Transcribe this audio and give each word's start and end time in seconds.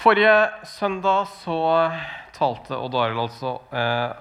Forrige 0.00 0.48
søndag 0.64 1.26
så 1.42 1.54
talte 2.32 2.72
Odd 2.72 2.94
Arild 2.96 3.20
altså 3.20 3.50
eh, 3.76 4.14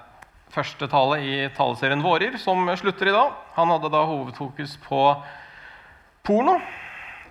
første 0.52 0.90
tale 0.92 1.20
i 1.24 1.36
taleserien 1.56 2.02
Vårer, 2.04 2.34
som 2.36 2.68
slutter 2.82 3.08
i 3.08 3.14
dag. 3.16 3.38
Han 3.56 3.72
hadde 3.72 3.92
da 3.94 4.02
hovedfokus 4.10 4.74
på 4.84 5.00
porno. 6.28 6.58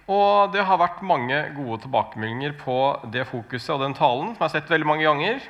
Og 0.08 0.54
det 0.54 0.64
har 0.64 0.80
vært 0.80 1.04
mange 1.04 1.42
gode 1.58 1.82
tilbakemeldinger 1.82 2.54
på 2.62 2.78
det 3.12 3.26
fokuset 3.28 3.74
og 3.74 3.84
den 3.84 3.98
talen, 3.98 4.32
som 4.32 4.40
jeg 4.40 4.46
har 4.46 4.54
sett 4.54 4.72
veldig 4.72 4.88
mange 4.94 5.04
ganger. 5.04 5.44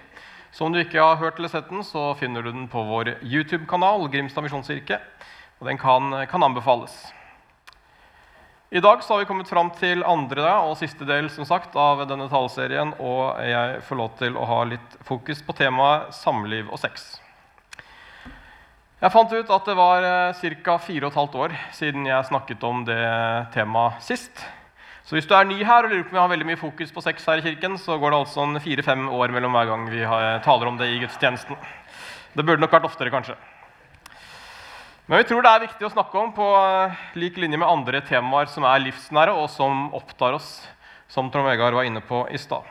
Så 0.51 0.67
om 0.67 0.75
du 0.75 0.81
ikke 0.83 0.99
har 0.99 1.23
hørt 1.23 1.39
eller 1.39 1.53
sett 1.55 1.71
den, 1.71 1.87
så 1.87 2.17
finner 2.19 2.43
du 2.43 2.51
den 2.51 2.67
på 2.73 2.83
vår 2.83 3.13
YouTube-kanal, 3.23 4.09
Grimstad 4.11 4.43
misjonskirke. 4.49 4.99
Og 5.63 5.71
den 5.71 5.79
kan, 5.79 6.19
kan 6.27 6.51
anbefales. 6.51 6.99
I 8.71 8.81
dag 8.81 9.01
har 9.09 9.19
vi 9.19 9.25
kommet 9.25 9.49
fram 9.49 9.71
til 9.81 10.03
andre 10.05 10.51
og 10.69 10.75
siste 10.77 11.07
del 11.09 11.31
sagt, 11.33 11.73
av 11.73 12.03
denne 12.05 12.27
taleserien, 12.29 12.91
og 13.01 13.41
jeg 13.41 13.79
får 13.89 13.97
lov 13.97 14.11
til 14.19 14.37
å 14.37 14.45
ha 14.45 14.59
litt 14.69 14.99
fokus 15.09 15.41
på 15.41 15.55
temaet 15.57 16.13
samliv 16.13 16.69
og 16.69 16.77
sex. 16.77 17.07
Jeg 19.01 19.15
fant 19.15 19.33
ut 19.33 19.55
at 19.57 19.71
det 19.71 19.79
var 19.79 20.05
ca. 20.37 20.77
4 20.85 21.09
15 21.09 21.41
år 21.41 21.57
siden 21.73 22.05
jeg 22.11 22.29
snakket 22.29 22.69
om 22.69 22.85
det 22.85 23.01
temaet 23.57 24.05
sist. 24.05 24.45
Så 25.01 25.17
hvis 25.17 25.25
du 25.25 25.33
er 25.33 25.49
ny 25.49 25.63
her 25.65 25.89
og 25.89 25.95
lurer 25.95 26.05
på 26.05 26.13
om 26.13 26.19
vi 26.19 26.25
har 26.27 26.33
veldig 26.37 26.53
mye 26.53 26.61
fokus 26.61 26.93
på 26.93 27.01
sex 27.09 27.25
her 27.25 27.41
i 27.41 27.47
kirken, 27.49 27.81
så 27.81 27.97
går 27.97 28.13
det 28.13 28.19
altså 28.21 28.51
fire-fem 28.61 29.09
år 29.09 29.33
mellom 29.33 29.57
hver 29.57 29.73
gang 29.73 29.89
vi 29.89 30.05
taler 30.45 30.69
om 30.69 30.77
det 30.77 30.93
i 30.93 31.01
gudstjenesten. 31.07 31.57
Det 32.37 32.45
burde 32.45 32.61
nok 32.61 32.77
vært 32.77 32.93
oftere, 32.93 33.17
kanskje. 33.17 33.39
Men 35.09 35.23
vi 35.23 35.25
tror 35.25 35.41
det 35.41 35.51
er 35.57 35.63
viktig 35.63 35.87
å 35.87 35.89
snakke 35.89 36.21
om 36.21 36.35
på 36.37 36.47
lik 37.17 37.39
linje 37.41 37.57
med 37.57 37.65
andre 37.65 38.03
temaer 38.05 38.51
som 38.53 38.67
er 38.69 38.83
livsnære, 38.83 39.33
og 39.33 39.47
som 39.49 39.87
opptar 39.97 40.37
oss, 40.37 40.51
som 41.09 41.31
Trond 41.33 41.49
Vegard 41.49 41.73
var 41.79 41.89
inne 41.89 42.03
på 42.05 42.27
i 42.29 42.37
stad. 42.37 42.67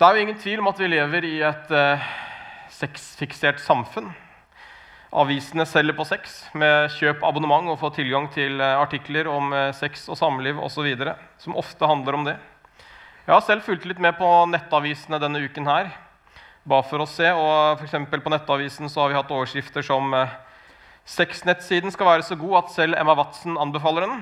Det 0.00 0.08
er 0.08 0.16
jo 0.16 0.24
ingen 0.24 0.40
tvil 0.40 0.64
om 0.64 0.72
at 0.72 0.80
vi 0.80 0.88
lever 0.88 1.28
i 1.28 1.34
et 1.44 1.76
eh, 1.76 2.08
sexfiksert 2.72 3.60
samfunn. 3.60 4.08
Avisene 5.12 5.68
selger 5.68 6.00
på 6.00 6.08
sex 6.08 6.40
med 6.56 6.88
kjøp 6.96 7.20
abonnement 7.28 7.68
og 7.68 7.80
få 7.84 7.92
tilgang 8.00 8.32
til 8.32 8.56
artikler 8.64 9.28
om 9.28 9.52
sex 9.76 10.08
og 10.08 10.16
samliv 10.16 10.56
osv. 10.56 10.88
som 11.36 11.60
ofte 11.60 11.84
handler 11.84 12.16
om 12.16 12.28
det. 12.32 12.38
Jeg 13.26 13.34
har 13.34 13.44
selv 13.44 13.68
fulgt 13.68 13.84
litt 13.84 14.00
med 14.00 14.16
på 14.16 14.36
nettavisene 14.48 15.20
denne 15.20 15.44
uken 15.44 15.68
her. 15.68 15.92
Bare 16.64 16.88
for 16.88 17.04
å 17.04 17.10
se, 17.10 17.28
og 17.28 17.76
for 17.76 18.20
På 18.24 18.30
Nettavisen 18.32 18.88
så 18.88 19.02
har 19.02 19.10
vi 19.10 19.20
hatt 19.20 19.34
overskrifter 19.36 19.84
som 19.84 20.14
Sexnettsiden 21.10 21.90
skal 21.90 22.06
være 22.06 22.22
så 22.22 22.36
god 22.38 22.60
at 22.60 22.70
selv 22.74 22.94
Emma 22.98 23.16
Watson 23.18 23.58
anbefaler 23.58 24.06
den. 24.06 24.20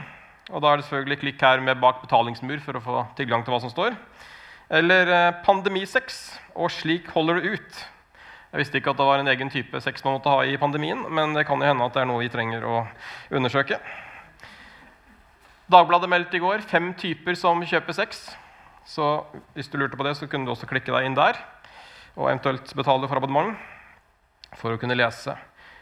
Og 0.49 0.63
da 0.65 0.71
er 0.71 0.81
det 0.81 0.87
selvfølgelig 0.87 1.21
klikk 1.21 1.43
her 1.45 1.61
med 1.61 1.81
bak 1.83 2.01
betalingsmur 2.01 2.63
for 2.65 2.79
å 2.79 2.85
få 2.85 3.03
tilgang 3.19 3.43
til 3.45 3.53
hva 3.53 3.61
som 3.61 3.73
står. 3.73 3.97
Eller 4.73 5.11
pandemisex 5.45 6.17
og 6.57 6.73
slik 6.73 7.11
holder 7.13 7.41
det 7.43 7.59
ut. 7.59 7.83
Jeg 8.49 8.63
visste 8.63 8.81
ikke 8.81 8.95
at 8.95 9.01
det 9.01 9.09
var 9.11 9.21
en 9.21 9.29
egen 9.29 9.53
type 9.53 9.81
sex 9.85 10.01
man 10.07 10.17
måtte 10.17 10.33
ha 10.33 10.47
i 10.49 10.57
pandemien, 10.61 11.03
men 11.13 11.35
det 11.37 11.45
kan 11.49 11.61
jo 11.61 11.69
hende 11.69 11.85
at 11.85 11.93
det 11.93 12.01
er 12.01 12.09
noe 12.09 12.23
vi 12.23 12.31
trenger 12.33 12.65
å 12.65 12.79
undersøke. 13.37 13.77
Dagbladet 15.69 16.09
meldte 16.09 16.39
i 16.39 16.41
går 16.41 16.65
fem 16.65 16.95
typer 16.97 17.37
som 17.37 17.61
kjøper 17.61 17.99
sex. 17.99 18.23
Så 18.89 19.11
hvis 19.53 19.69
du 19.69 19.77
lurte 19.77 20.01
på 20.01 20.09
det, 20.09 20.17
så 20.17 20.25
kunne 20.25 20.49
du 20.49 20.55
også 20.55 20.71
klikke 20.71 20.95
deg 20.95 21.11
inn 21.11 21.19
der 21.19 21.37
og 22.17 22.31
eventuelt 22.31 22.73
betale 22.75 23.07
for 23.07 23.21
abonnement 23.21 23.53
for 24.57 24.73
å 24.73 24.81
kunne 24.81 24.97
lese. 24.97 25.37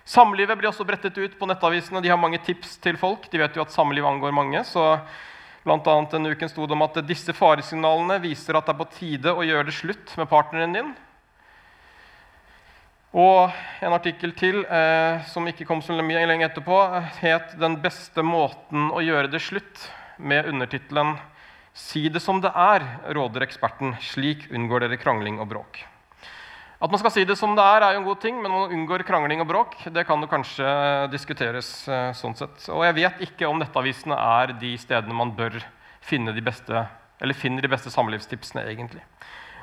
Samlivet 0.07 0.59
blir 0.59 0.71
også 0.71 0.87
brettet 0.87 1.17
ut 1.19 1.39
på 1.39 1.49
nettavisene. 1.51 2.01
De 2.03 2.13
har 2.13 2.21
mange 2.21 2.39
tips 2.47 2.77
til 2.83 2.99
folk. 3.01 3.27
De 3.31 3.41
vet 3.43 3.57
jo 3.59 3.65
at 3.65 3.75
samliv 3.75 4.07
angår 4.07 4.35
mange. 4.35 4.63
så 4.65 5.01
Blant 5.67 5.89
annet 5.91 6.13
denne 6.15 6.31
uken 6.31 6.51
sto 6.51 6.63
det 6.63 6.77
om 6.77 6.85
at 6.87 7.01
disse 7.09 7.35
faresignalene 7.35 8.21
viser 8.23 8.55
at 8.55 8.69
det 8.69 8.77
er 8.77 8.79
på 8.79 8.87
tide 8.95 9.33
å 9.35 9.43
gjøre 9.43 9.67
det 9.67 9.75
slutt 9.75 10.13
med 10.15 10.29
partneren 10.31 10.77
din. 10.77 10.93
Og 13.17 13.51
en 13.83 13.97
artikkel 13.97 14.31
til 14.39 14.61
eh, 14.63 15.25
som 15.33 15.49
ikke 15.51 15.67
kom 15.67 15.83
så 15.83 15.97
mye 15.99 16.23
lenge 16.29 16.47
etterpå, 16.47 16.79
het 17.19 17.59
'Den 17.59 17.81
beste 17.83 18.23
måten 18.23 18.93
å 18.93 19.03
gjøre 19.03 19.31
det 19.33 19.43
slutt', 19.43 19.91
med 20.19 20.47
undertittelen 20.47 21.19
'Si 21.75 22.09
det 22.09 22.23
som 22.23 22.41
det 22.41 22.53
er', 22.55 22.87
råder 23.11 23.43
eksperten. 23.43 23.97
Slik 24.01 24.47
unngår 24.53 24.87
dere 24.87 25.03
krangling 25.03 25.41
og 25.41 25.49
bråk. 25.49 25.96
At 26.77 26.93
man 26.93 27.01
skal 27.01 27.13
si 27.15 27.25
det 27.25 27.39
som 27.41 27.55
det 27.57 27.65
er, 27.65 27.85
er 27.87 27.95
jo 27.95 28.03
en 28.03 28.09
god 28.11 28.19
ting, 28.21 28.37
men 28.43 28.53
man 28.53 28.73
unngår 28.75 29.07
krangling 29.09 29.41
og 29.41 29.49
bråk. 29.49 29.79
Det 29.89 30.05
kan 30.05 30.21
jo 30.21 30.29
kanskje 30.29 30.67
diskuteres 31.09 31.71
eh, 31.89 32.11
sånn 32.17 32.37
sett. 32.37 32.67
Og 32.69 32.85
jeg 32.85 32.97
vet 32.99 33.23
ikke 33.25 33.49
om 33.49 33.57
nettavisene 33.63 34.19
er 34.21 34.53
de 34.61 34.75
stedene 34.81 35.17
man 35.17 35.33
bør 35.39 35.57
finne 36.05 36.35
de 36.37 36.45
beste, 36.45 36.85
eller 37.23 37.39
finner 37.39 37.65
de 37.65 37.71
beste 37.73 37.93
samlivstipsene, 37.95 38.67
egentlig. 38.69 39.01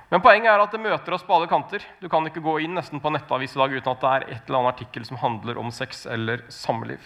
Men 0.10 0.22
poenget 0.26 0.52
er 0.52 0.62
at 0.62 0.74
det 0.74 0.82
møter 0.82 1.14
oss 1.16 1.26
på 1.26 1.36
alle 1.38 1.50
kanter. 1.50 1.86
Du 2.02 2.10
kan 2.10 2.26
ikke 2.26 2.42
gå 2.44 2.60
inn 2.66 2.74
nesten 2.78 3.02
på 3.02 3.14
nettavis 3.14 3.54
i 3.54 3.62
dag 3.62 3.78
uten 3.78 3.94
at 3.94 4.02
det 4.02 4.10
er 4.10 4.26
et 4.26 4.50
eller 4.50 4.60
annet 4.60 4.74
artikkel 4.74 5.06
som 5.06 5.22
handler 5.22 5.62
om 5.62 5.70
sex 5.74 6.04
eller 6.10 6.44
samliv. 6.54 7.02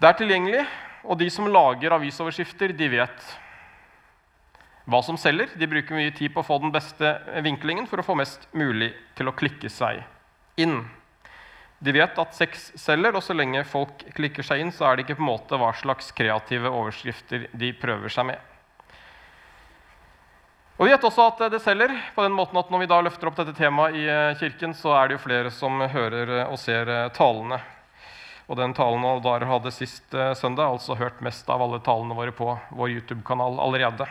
Det 0.00 0.08
er 0.08 0.16
tilgjengelig, 0.16 0.64
og 1.04 1.20
de 1.20 1.28
som 1.32 1.48
lager 1.52 1.92
avisoverskrifter, 1.92 2.72
de 2.76 2.88
vet 2.92 3.30
hva 4.84 5.02
som 5.04 5.18
selger. 5.20 5.50
De 5.58 5.68
bruker 5.68 5.96
mye 5.96 6.14
tid 6.16 6.32
på 6.34 6.42
å 6.42 6.46
få 6.46 6.60
den 6.62 6.72
beste 6.74 7.16
vinklingen 7.44 7.88
for 7.90 8.00
å 8.00 8.06
få 8.06 8.16
mest 8.18 8.46
mulig 8.56 8.92
til 9.18 9.28
å 9.30 9.36
klikke 9.36 9.70
seg 9.72 10.02
inn. 10.60 10.82
De 11.80 11.92
vet 11.96 12.18
at 12.20 12.36
sex 12.36 12.70
selger, 12.76 13.16
og 13.16 13.24
så 13.24 13.32
lenge 13.32 13.64
folk 13.64 14.02
klikker 14.12 14.44
seg 14.44 14.60
inn, 14.60 14.72
så 14.72 14.84
er 14.84 14.96
det 14.96 15.06
ikke 15.06 15.16
på 15.16 15.24
en 15.24 15.30
måte 15.30 15.56
hva 15.60 15.72
slags 15.72 16.10
kreative 16.12 16.68
overskrifter 16.68 17.46
de 17.56 17.72
prøver 17.72 18.12
seg 18.12 18.28
med. 18.32 18.46
Og 20.76 20.86
Vi 20.86 20.92
vet 20.92 21.04
også 21.04 21.26
at 21.28 21.40
det 21.52 21.60
selger. 21.60 21.92
på 22.14 22.22
den 22.22 22.32
måten 22.32 22.56
at 22.56 22.70
Når 22.70 22.78
vi 22.80 22.86
da 22.86 23.00
løfter 23.00 23.28
opp 23.28 23.36
dette 23.36 23.52
temaet 23.56 23.96
i 23.96 24.04
kirken, 24.40 24.72
så 24.72 24.92
er 24.96 25.08
det 25.08 25.18
jo 25.18 25.24
flere 25.28 25.50
som 25.50 25.80
hører 25.80 26.48
og 26.48 26.58
ser 26.58 27.08
talene. 27.12 27.60
Og 28.48 28.56
den 28.56 28.72
talen 28.74 29.04
Aldar 29.04 29.44
hadde 29.44 29.70
sist 29.70 30.10
søndag, 30.10 30.64
altså 30.66 30.96
hørt 30.96 31.20
mest 31.20 31.48
av 31.48 31.62
alle 31.62 31.80
talene 31.80 32.16
våre 32.16 32.32
på 32.32 32.58
vår 32.72 32.88
YouTube-kanal 32.96 33.60
allerede. 33.60 34.08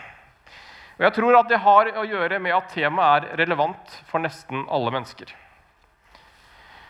Og 0.99 1.05
Jeg 1.07 1.15
tror 1.15 1.37
at 1.39 1.47
det 1.47 1.61
har 1.63 1.89
å 1.95 2.03
gjøre 2.03 2.41
med 2.43 2.51
at 2.51 2.73
temaet 2.75 3.29
er 3.29 3.39
relevant 3.39 3.93
for 4.09 4.19
nesten 4.19 4.65
alle 4.67 4.91
mennesker. 4.91 5.29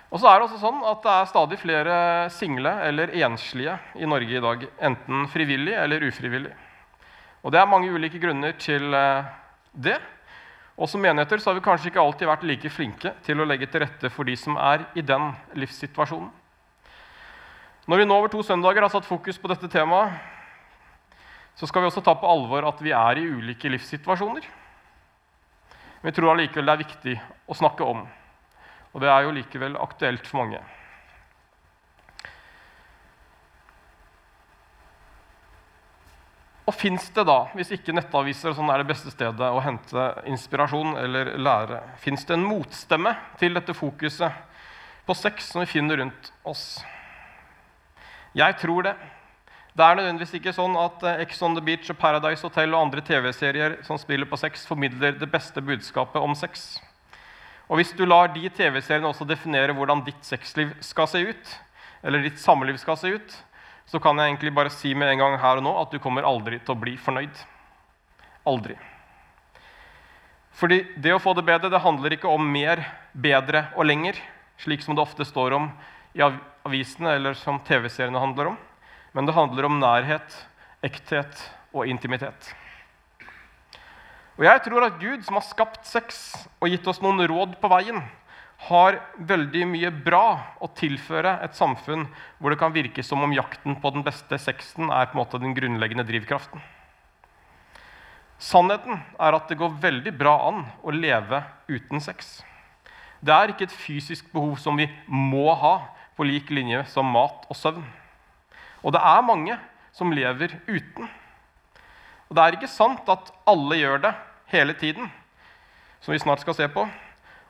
Og 0.09 0.17
så 0.17 0.25
er 0.25 0.39
det 0.39 0.47
også 0.47 0.63
sånn 0.63 0.79
at 0.89 1.03
det 1.03 1.11
er 1.13 1.27
stadig 1.29 1.59
flere 1.61 1.97
single 2.33 2.71
eller 2.87 3.13
enslige 3.21 3.75
i 4.01 4.09
Norge 4.09 4.39
i 4.39 4.41
dag. 4.41 4.65
Enten 4.81 5.27
frivillig 5.29 5.75
eller 5.77 6.07
ufrivillig. 6.07 6.55
Og 7.45 7.53
Det 7.53 7.59
er 7.61 7.69
mange 7.69 7.91
ulike 7.93 8.17
grunner 8.17 8.57
til 8.57 8.89
det. 9.77 9.99
Og 10.73 10.89
som 10.89 11.05
menigheter 11.05 11.37
så 11.37 11.51
har 11.51 11.59
vi 11.59 11.67
kanskje 11.69 11.91
ikke 11.91 12.01
alltid 12.01 12.31
vært 12.31 12.47
like 12.49 12.73
flinke 12.73 13.13
til 13.21 13.37
å 13.37 13.45
legge 13.45 13.69
til 13.69 13.85
rette 13.85 14.09
for 14.09 14.25
de 14.25 14.33
som 14.39 14.57
er 14.57 14.87
i 14.97 15.05
den 15.05 15.29
livssituasjonen. 15.53 16.31
Når 17.85 18.01
vi 18.01 18.09
nå 18.09 18.17
over 18.17 18.33
to 18.33 18.41
søndager 18.41 18.81
har 18.81 18.89
satt 18.89 19.05
fokus 19.05 19.37
på 19.37 19.53
dette 19.53 19.69
temaet, 19.69 20.17
så 21.59 21.67
skal 21.67 21.83
vi 21.83 21.89
også 21.89 22.01
ta 22.05 22.13
på 22.15 22.27
alvor 22.29 22.63
at 22.69 22.79
vi 22.79 22.93
er 22.95 23.19
i 23.19 23.27
ulike 23.27 23.67
livssituasjoner. 23.67 24.45
Men 25.99 26.07
vi 26.07 26.15
tror 26.15 26.31
allikevel 26.31 26.69
det 26.69 26.75
er 26.75 26.85
viktig 26.85 27.15
å 27.51 27.57
snakke 27.59 27.83
om. 27.83 28.05
Og 28.93 29.03
det 29.03 29.09
er 29.11 29.25
jo 29.25 29.33
likevel 29.35 29.75
aktuelt 29.83 30.23
for 30.27 30.39
mange. 30.39 30.61
Og 36.69 36.75
fins 36.77 37.09
det 37.11 37.25
da, 37.25 37.41
hvis 37.57 37.73
ikke 37.75 37.95
nettaviser 37.97 38.53
sånn 38.55 38.69
er 38.71 38.79
det 38.79 38.91
beste 38.91 39.11
stedet 39.11 39.51
å 39.51 39.61
hente 39.65 40.03
inspirasjon 40.29 40.95
eller 41.01 41.33
lære, 41.41 41.81
fins 41.99 42.23
det 42.29 42.37
en 42.37 42.45
motstemme 42.45 43.15
til 43.41 43.57
dette 43.57 43.73
fokuset 43.75 44.31
på 45.07 45.15
sex 45.17 45.49
som 45.51 45.65
vi 45.65 45.71
finner 45.71 45.99
rundt 45.99 46.29
oss? 46.47 46.77
Jeg 48.37 48.55
tror 48.61 48.85
det. 48.85 48.95
Det 49.79 49.85
er 49.87 49.95
nødvendigvis 49.95 50.33
ikke 50.35 50.51
sånn 50.51 50.73
at 50.75 51.03
Ex 51.23 51.37
on 51.45 51.53
the 51.55 51.61
Beach 51.63 51.87
og 51.87 51.95
Paradise 52.01 52.43
Hotel 52.43 52.73
og 52.73 52.81
andre 52.81 52.99
TV-serier 52.99 53.77
som 53.87 53.95
spiller 53.95 54.27
på 54.27 54.35
sex, 54.35 54.65
formidler 54.67 55.15
det 55.15 55.29
beste 55.31 55.63
budskapet 55.63 56.19
om 56.19 56.33
sex. 56.35 56.81
Og 57.71 57.79
hvis 57.79 57.93
du 57.95 58.03
lar 58.03 58.27
de 58.33 58.43
TV-seriene 58.51 59.07
også 59.07 59.23
definere 59.29 59.71
hvordan 59.77 60.03
ditt 60.03 60.19
sexliv 60.27 60.73
skal 60.83 61.07
se 61.07 61.23
ut, 61.31 61.55
eller 62.03 62.27
ditt 62.27 62.43
samliv 62.43 62.75
skal 62.81 62.99
se 62.99 63.13
ut, 63.15 63.39
så 63.87 64.03
kan 64.03 64.19
jeg 64.19 64.33
egentlig 64.33 64.51
bare 64.59 64.75
si 64.81 64.91
med 64.91 65.13
en 65.13 65.23
gang 65.23 65.39
her 65.39 65.63
og 65.63 65.67
nå 65.69 65.77
at 65.79 65.95
du 65.95 66.03
kommer 66.03 66.27
aldri 66.27 66.59
til 66.59 66.75
å 66.75 66.81
bli 66.83 66.99
fornøyd. 66.99 67.39
Aldri. 68.51 68.75
Fordi 70.59 70.83
det 70.99 71.15
å 71.15 71.23
få 71.23 71.37
det 71.39 71.47
bedre 71.47 71.71
det 71.71 71.85
handler 71.87 72.19
ikke 72.19 72.27
om 72.27 72.51
mer, 72.51 72.83
bedre 73.15 73.69
og 73.77 73.87
lenger, 73.87 74.19
slik 74.59 74.83
som 74.83 74.99
det 74.99 75.07
ofte 75.07 75.23
står 75.23 75.55
om 75.55 75.71
i 76.19 76.25
avisene 76.67 77.15
eller 77.15 77.39
som 77.39 77.63
TV-seriene 77.63 78.27
handler 78.27 78.57
om. 78.57 78.65
Men 79.13 79.25
det 79.25 79.35
handler 79.37 79.67
om 79.67 79.79
nærhet, 79.81 80.35
ekthet 80.85 81.43
og 81.73 81.89
intimitet. 81.89 82.53
Og 84.39 84.45
jeg 84.47 84.61
tror 84.63 84.85
at 84.85 84.99
Gud, 85.01 85.23
som 85.25 85.35
har 85.35 85.43
skapt 85.43 85.87
sex 85.89 86.31
og 86.61 86.69
gitt 86.71 86.87
oss 86.87 87.01
noen 87.03 87.19
råd 87.27 87.57
på 87.59 87.71
veien, 87.71 87.99
har 88.67 88.97
veldig 89.15 89.65
mye 89.71 89.89
bra 90.03 90.55
å 90.59 90.67
tilføre 90.75 91.37
et 91.45 91.55
samfunn 91.55 92.05
hvor 92.39 92.51
det 92.51 92.59
kan 92.59 92.75
virke 92.75 93.03
som 93.03 93.23
om 93.23 93.35
jakten 93.35 93.77
på 93.79 93.91
den 93.95 94.03
beste 94.03 94.39
sexen 94.39 94.91
er 94.91 95.07
på 95.07 95.15
en 95.15 95.21
måte 95.21 95.39
den 95.39 95.55
grunnleggende 95.55 96.03
drivkraften. 96.07 96.59
Sannheten 98.39 98.99
er 99.19 99.35
at 99.35 99.51
det 99.51 99.59
går 99.59 99.79
veldig 99.83 100.13
bra 100.15 100.35
an 100.47 100.65
å 100.83 100.95
leve 100.95 101.41
uten 101.67 102.03
sex. 102.03 102.39
Det 103.19 103.35
er 103.35 103.51
ikke 103.51 103.67
et 103.67 103.75
fysisk 103.75 104.29
behov 104.31 104.55
som 104.63 104.79
vi 104.79 104.87
må 105.07 105.51
ha 105.59 105.75
på 106.15 106.27
lik 106.27 106.51
linje 106.51 106.85
som 106.91 107.07
mat 107.11 107.47
og 107.51 107.59
søvn. 107.59 107.83
Og 108.83 108.93
det 108.95 109.01
er 109.03 109.25
mange 109.25 109.57
som 109.95 110.13
lever 110.13 110.55
uten. 110.67 111.09
Og 112.29 112.37
det 112.37 112.43
er 112.43 112.57
ikke 112.57 112.71
sant 112.71 113.09
at 113.09 113.31
alle 113.49 113.79
gjør 113.79 114.03
det 114.05 114.13
hele 114.53 114.75
tiden, 114.77 115.09
som 115.99 116.13
vi 116.13 116.21
snart 116.21 116.43
skal 116.43 116.55
se 116.57 116.67
på. 116.71 116.85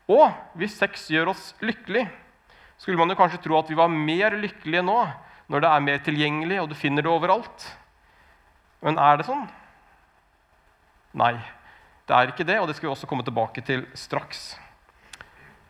Og 0.10 0.32
hvis 0.58 0.78
sex 0.80 1.10
gjør 1.12 1.34
oss 1.34 1.52
lykkelig, 1.62 2.08
skulle 2.80 2.98
man 2.98 3.12
jo 3.12 3.20
kanskje 3.20 3.42
tro 3.44 3.60
at 3.60 3.70
vi 3.70 3.78
var 3.78 3.92
mer 3.92 4.38
lykkelige 4.40 4.86
nå, 4.88 4.98
når 5.50 5.64
det 5.64 5.70
er 5.70 5.86
mer 5.86 6.02
tilgjengelig 6.06 6.62
og 6.62 6.70
du 6.72 6.78
finner 6.78 7.06
det 7.06 7.12
overalt. 7.12 7.68
Men 8.86 9.00
er 9.02 9.20
det 9.20 9.28
sånn? 9.28 9.44
Nei, 11.20 11.34
det 12.08 12.16
er 12.16 12.32
ikke 12.32 12.48
det, 12.48 12.60
og 12.62 12.70
det 12.70 12.78
skal 12.78 12.88
vi 12.88 12.94
også 12.94 13.10
komme 13.10 13.26
tilbake 13.28 13.64
til 13.66 13.84
straks. 13.98 14.54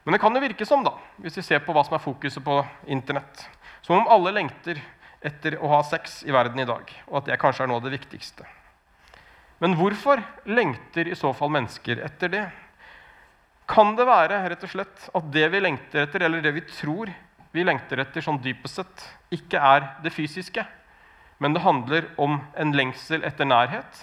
Men 0.04 0.16
det 0.16 0.22
kan 0.22 0.36
jo 0.36 0.44
virke 0.44 0.68
som, 0.68 0.84
da, 0.86 0.94
hvis 1.24 1.40
vi 1.40 1.46
ser 1.48 1.64
på 1.64 1.74
hva 1.76 1.84
som 1.88 1.98
er 1.98 2.04
fokuset 2.04 2.44
på 2.46 2.60
Internett, 2.92 3.48
som 3.82 3.98
om 3.98 4.12
alle 4.12 4.36
lengter 4.36 4.80
etter 5.26 5.58
å 5.60 5.70
ha 5.74 5.82
sex 5.84 6.22
i 6.24 6.32
verden 6.32 6.62
i 6.62 6.68
dag, 6.68 6.90
og 7.10 7.20
at 7.20 7.30
det 7.30 7.40
kanskje 7.42 7.66
er 7.66 7.72
noe 7.72 7.82
av 7.82 7.88
det 7.88 7.98
viktigste. 7.98 8.46
Men 9.60 9.76
hvorfor 9.76 10.22
lengter 10.48 11.10
i 11.12 11.18
så 11.20 11.34
fall 11.36 11.52
mennesker 11.52 12.00
etter 12.06 12.32
det? 12.32 12.46
Kan 13.70 13.98
det 13.98 14.08
være 14.08 14.40
rett 14.50 14.64
og 14.66 14.72
slett 14.72 15.10
at 15.14 15.32
det 15.34 15.50
vi 15.52 15.62
lengter 15.62 16.06
etter, 16.06 16.24
eller 16.26 16.42
det 16.42 16.56
vi 16.56 16.64
tror 16.72 17.12
vi 17.52 17.66
lengter 17.66 18.00
etter 18.02 18.24
sånn 18.24 18.40
dypest 18.42 18.80
sett, 18.80 19.04
ikke 19.34 19.60
er 19.60 19.88
det 20.04 20.14
fysiske, 20.14 20.64
men 21.40 21.56
det 21.56 21.64
handler 21.64 22.08
om 22.20 22.40
en 22.60 22.74
lengsel 22.76 23.24
etter 23.28 23.48
nærhet, 23.48 24.02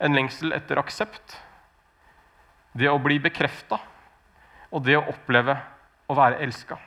en 0.00 0.16
lengsel 0.16 0.54
etter 0.56 0.80
aksept, 0.80 1.36
det 2.72 2.90
å 2.90 3.00
bli 3.02 3.18
bekrefta 3.22 3.80
og 4.70 4.84
det 4.86 4.96
å 4.98 5.08
oppleve 5.10 5.56
å 6.10 6.16
være 6.16 6.40
elska. 6.44 6.78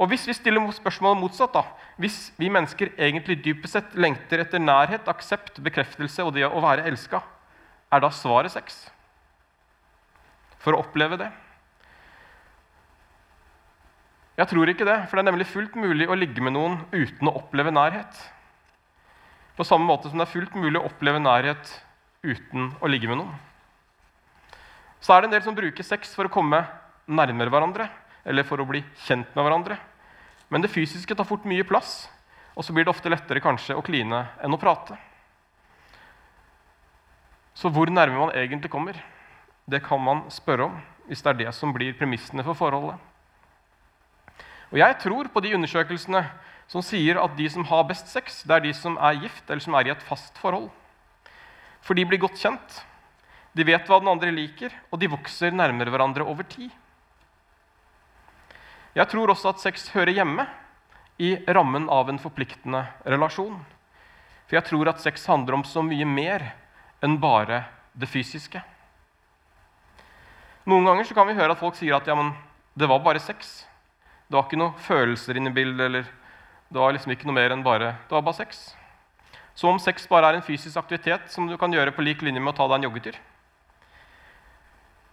Og 0.00 0.08
hvis 0.08 0.24
vi 0.28 0.34
stiller 0.36 0.72
spørsmålet 0.72 1.20
motsatt, 1.20 1.52
da, 1.52 1.66
hvis 2.00 2.32
vi 2.40 2.48
mennesker 2.52 2.94
egentlig 2.96 3.42
dypest 3.44 3.76
sett 3.76 3.94
lengter 3.98 4.40
etter 4.42 4.62
nærhet, 4.62 5.08
aksept, 5.10 5.60
bekreftelse 5.62 6.24
og 6.24 6.32
det 6.36 6.46
å 6.48 6.62
være 6.64 6.86
elska, 6.88 7.20
er 7.92 8.02
da 8.02 8.10
svaret 8.14 8.54
sex? 8.54 8.86
For 10.62 10.72
å 10.72 10.80
oppleve 10.84 11.18
det? 11.20 11.28
Jeg 14.38 14.48
tror 14.48 14.70
ikke 14.72 14.86
det, 14.88 14.96
for 15.10 15.18
det 15.18 15.26
er 15.26 15.28
nemlig 15.28 15.50
fullt 15.50 15.74
mulig 15.76 16.08
å 16.08 16.16
ligge 16.16 16.42
med 16.42 16.56
noen 16.56 16.78
uten 16.94 17.28
å 17.28 17.36
oppleve 17.42 17.74
nærhet. 17.74 18.16
På 19.58 19.66
samme 19.68 19.84
måte 19.84 20.08
som 20.08 20.16
det 20.16 20.24
er 20.24 20.32
fullt 20.32 20.54
mulig 20.56 20.80
å 20.80 20.86
oppleve 20.88 21.20
nærhet 21.20 21.74
uten 22.24 22.70
å 22.80 22.88
ligge 22.88 23.10
med 23.10 23.20
noen. 23.20 23.34
Så 25.02 25.12
er 25.12 25.20
det 25.20 25.28
en 25.28 25.34
del 25.36 25.44
som 25.44 25.56
bruker 25.58 25.84
sex 25.84 26.14
for 26.16 26.24
å 26.24 26.32
komme 26.32 26.62
nærmere 27.10 27.52
hverandre 27.52 27.90
eller 28.24 28.46
for 28.46 28.60
å 28.62 28.66
bli 28.68 28.82
kjent 29.06 29.30
med 29.34 29.44
hverandre. 29.44 29.78
Men 30.52 30.62
det 30.62 30.72
fysiske 30.72 31.16
tar 31.16 31.28
fort 31.28 31.46
mye 31.48 31.66
plass, 31.66 32.06
og 32.52 32.64
så 32.64 32.74
blir 32.74 32.84
det 32.84 32.92
ofte 32.92 33.10
lettere 33.10 33.42
kanskje 33.42 33.76
å 33.78 33.84
kline 33.84 34.26
enn 34.44 34.54
å 34.54 34.60
prate. 34.60 34.98
Så 37.56 37.70
hvor 37.72 37.90
nærme 37.92 38.18
man 38.18 38.34
egentlig 38.36 38.72
kommer, 38.72 38.96
det 39.68 39.82
kan 39.84 40.00
man 40.02 40.24
spørre 40.32 40.68
om 40.68 40.78
hvis 41.06 41.22
det 41.24 41.32
er 41.32 41.40
det 41.44 41.54
som 41.56 41.72
blir 41.74 41.96
premissene 41.96 42.44
for 42.46 42.56
forholdet. 42.58 43.00
Og 44.72 44.78
jeg 44.80 44.96
tror 45.02 45.28
på 45.28 45.42
de 45.44 45.52
undersøkelsene 45.56 46.22
som 46.70 46.84
sier 46.84 47.18
at 47.20 47.34
de 47.36 47.48
som 47.52 47.66
har 47.68 47.84
best 47.88 48.08
sex, 48.08 48.40
det 48.48 48.56
er 48.56 48.64
de 48.64 48.72
som 48.76 48.96
er 48.96 49.20
gift 49.26 49.50
eller 49.50 49.64
som 49.64 49.76
er 49.76 49.88
i 49.88 49.92
et 49.92 50.06
fast 50.06 50.38
forhold. 50.40 50.70
For 51.84 51.98
de 51.98 52.06
blir 52.08 52.22
godt 52.22 52.40
kjent. 52.40 52.78
De 53.52 53.66
vet 53.68 53.88
hva 53.88 53.98
den 54.00 54.08
andre 54.08 54.32
liker, 54.32 54.72
og 54.88 55.00
de 55.02 55.10
vokser 55.12 55.52
nærmere 55.52 55.92
hverandre 55.92 56.24
over 56.24 56.46
tid. 56.48 56.70
Jeg 58.92 59.08
tror 59.08 59.32
også 59.32 59.54
at 59.54 59.62
sex 59.62 59.86
hører 59.94 60.12
hjemme 60.12 60.44
i 61.22 61.36
rammen 61.48 61.88
av 61.92 62.10
en 62.10 62.20
forpliktende 62.20 62.84
relasjon. 63.08 63.56
For 64.46 64.58
jeg 64.58 64.68
tror 64.68 64.90
at 64.90 65.00
sex 65.00 65.24
handler 65.30 65.56
om 65.56 65.64
så 65.64 65.80
mye 65.86 66.04
mer 66.04 66.44
enn 67.02 67.16
bare 67.20 67.62
det 67.96 68.08
fysiske. 68.12 68.60
Noen 70.68 70.86
ganger 70.86 71.08
kan 71.16 71.26
vi 71.26 71.36
høre 71.38 71.56
at 71.56 71.60
folk 71.60 71.78
sier 71.78 71.96
at 71.96 72.06
ja, 72.06 72.14
men 72.18 72.34
det 72.78 72.88
var 72.88 73.00
bare 73.04 73.22
sex. 73.22 73.64
Det 74.28 74.36
var 74.36 74.44
ikke 74.46 74.60
noen 74.60 74.76
følelser 74.84 75.40
inne 75.40 75.50
i 75.50 75.56
bildet. 75.56 75.86
eller 75.86 76.04
Det 76.68 76.78
var 76.78 76.92
liksom 76.92 77.12
ikke 77.12 77.26
noe 77.28 77.36
mer 77.36 77.52
enn 77.52 77.64
bare 77.64 77.94
det 77.96 78.14
var 78.14 78.22
bare 78.22 78.42
sex. 78.44 78.74
Som 79.54 79.74
om 79.74 79.80
sex 79.80 80.06
bare 80.08 80.30
er 80.30 80.38
en 80.38 80.44
fysisk 80.44 80.76
aktivitet 80.76 81.32
som 81.32 81.48
du 81.48 81.56
kan 81.60 81.72
gjøre 81.72 81.92
på 81.92 82.04
lik 82.04 82.22
linje 82.22 82.40
med 82.40 82.54
å 82.54 82.56
ta 82.56 82.68
deg 82.68 82.80
en 82.80 82.86
joggetur. 82.90 83.16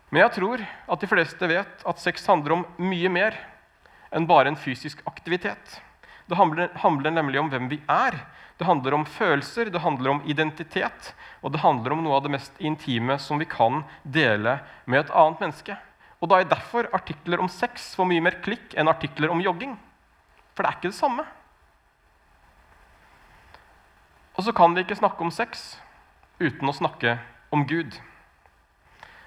Men 0.09 0.23
jeg 0.23 0.35
tror 0.35 0.63
at 0.63 1.01
de 1.01 1.09
fleste 1.09 1.49
vet 1.49 1.83
at 1.87 2.01
sex 2.01 2.27
handler 2.27 2.55
om 2.57 2.67
mye 2.81 3.11
mer 3.11 3.39
enn 4.11 4.27
bare 4.29 4.51
en 4.51 4.59
fysisk 4.59 5.01
aktivitet. 5.09 5.79
Det 6.29 6.37
handler, 6.37 6.69
handler, 6.75 7.11
nemlig 7.11 7.39
om 7.41 7.49
hvem 7.49 7.69
vi 7.71 7.79
er. 7.89 8.17
Det 8.59 8.67
handler 8.67 8.93
om 8.93 9.05
følelser, 9.07 9.71
det 9.71 9.81
handler 9.81 10.11
om 10.11 10.23
identitet, 10.27 11.13
og 11.41 11.53
det 11.53 11.61
handler 11.63 11.95
om 11.95 12.03
noe 12.03 12.17
av 12.17 12.25
det 12.25 12.33
mest 12.33 12.57
intime 12.59 13.15
som 13.21 13.39
vi 13.39 13.47
kan 13.49 13.83
dele 14.03 14.57
med 14.85 15.05
et 15.05 15.13
annet 15.15 15.45
menneske. 15.45 15.77
Og 16.19 16.29
da 16.29 16.41
er 16.41 16.49
derfor 16.51 16.89
artikler 16.93 17.39
om 17.39 17.47
sex 17.49 17.93
får 17.95 18.09
mye 18.09 18.23
mer 18.25 18.41
klikk 18.43 18.75
enn 18.75 18.91
artikler 18.91 19.31
om 19.31 19.41
jogging. 19.41 19.77
For 20.53 20.65
det 20.65 20.69
er 20.69 20.79
ikke 20.79 20.91
det 20.91 20.99
samme. 20.99 21.23
Og 24.35 24.43
så 24.43 24.53
kan 24.55 24.75
vi 24.75 24.83
ikke 24.83 24.99
snakke 24.99 25.23
om 25.23 25.31
sex 25.31 25.77
uten 26.39 26.67
å 26.67 26.75
snakke 26.75 27.17
om 27.55 27.63
Gud. 27.67 27.95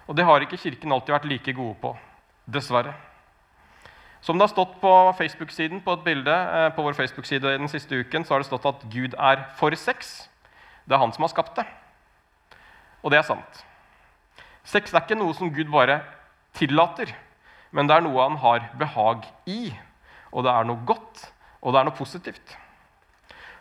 Og 0.09 0.17
det 0.17 0.29
har 0.29 0.45
ikke 0.45 0.61
Kirken 0.61 0.93
alltid 0.93 1.17
vært 1.17 1.29
like 1.31 1.57
gode 1.57 1.79
på. 1.81 1.97
Dessverre. 2.45 2.95
Som 4.23 4.39
det 4.39 4.47
har 4.47 4.53
stått 4.53 4.77
på 4.79 4.91
Facebook-siden 5.19 5.81
på 5.83 5.97
et 5.97 6.05
bilde 6.07 6.31
eh, 6.31 6.69
på 6.77 6.85
vår 6.87 6.95
Facebook-side 6.95 7.57
den 7.59 7.71
siste 7.71 7.99
uken, 7.99 8.25
så 8.25 8.37
har 8.37 8.43
det 8.43 8.47
stått 8.47 8.69
at 8.71 8.85
Gud 8.93 9.17
er 9.19 9.43
for 9.59 9.75
sex. 9.75 10.29
Det 10.87 10.95
er 10.95 11.03
han 11.03 11.15
som 11.15 11.27
har 11.27 11.33
skapt 11.33 11.59
det. 11.59 11.67
Og 13.03 13.11
det 13.11 13.19
er 13.19 13.27
sant. 13.27 13.63
Sex 14.63 14.95
er 14.95 15.03
ikke 15.03 15.19
noe 15.19 15.35
som 15.35 15.51
Gud 15.51 15.73
bare 15.75 16.05
tillater, 16.55 17.11
men 17.75 17.91
det 17.91 17.97
er 17.97 18.05
noe 18.07 18.29
han 18.29 18.39
har 18.39 18.69
behag 18.79 19.27
i. 19.51 19.73
Og 20.31 20.47
det 20.47 20.53
er 20.55 20.69
noe 20.71 20.87
godt, 20.87 21.25
og 21.61 21.75
det 21.75 21.81
er 21.81 21.89
noe 21.89 21.99
positivt. 21.99 22.55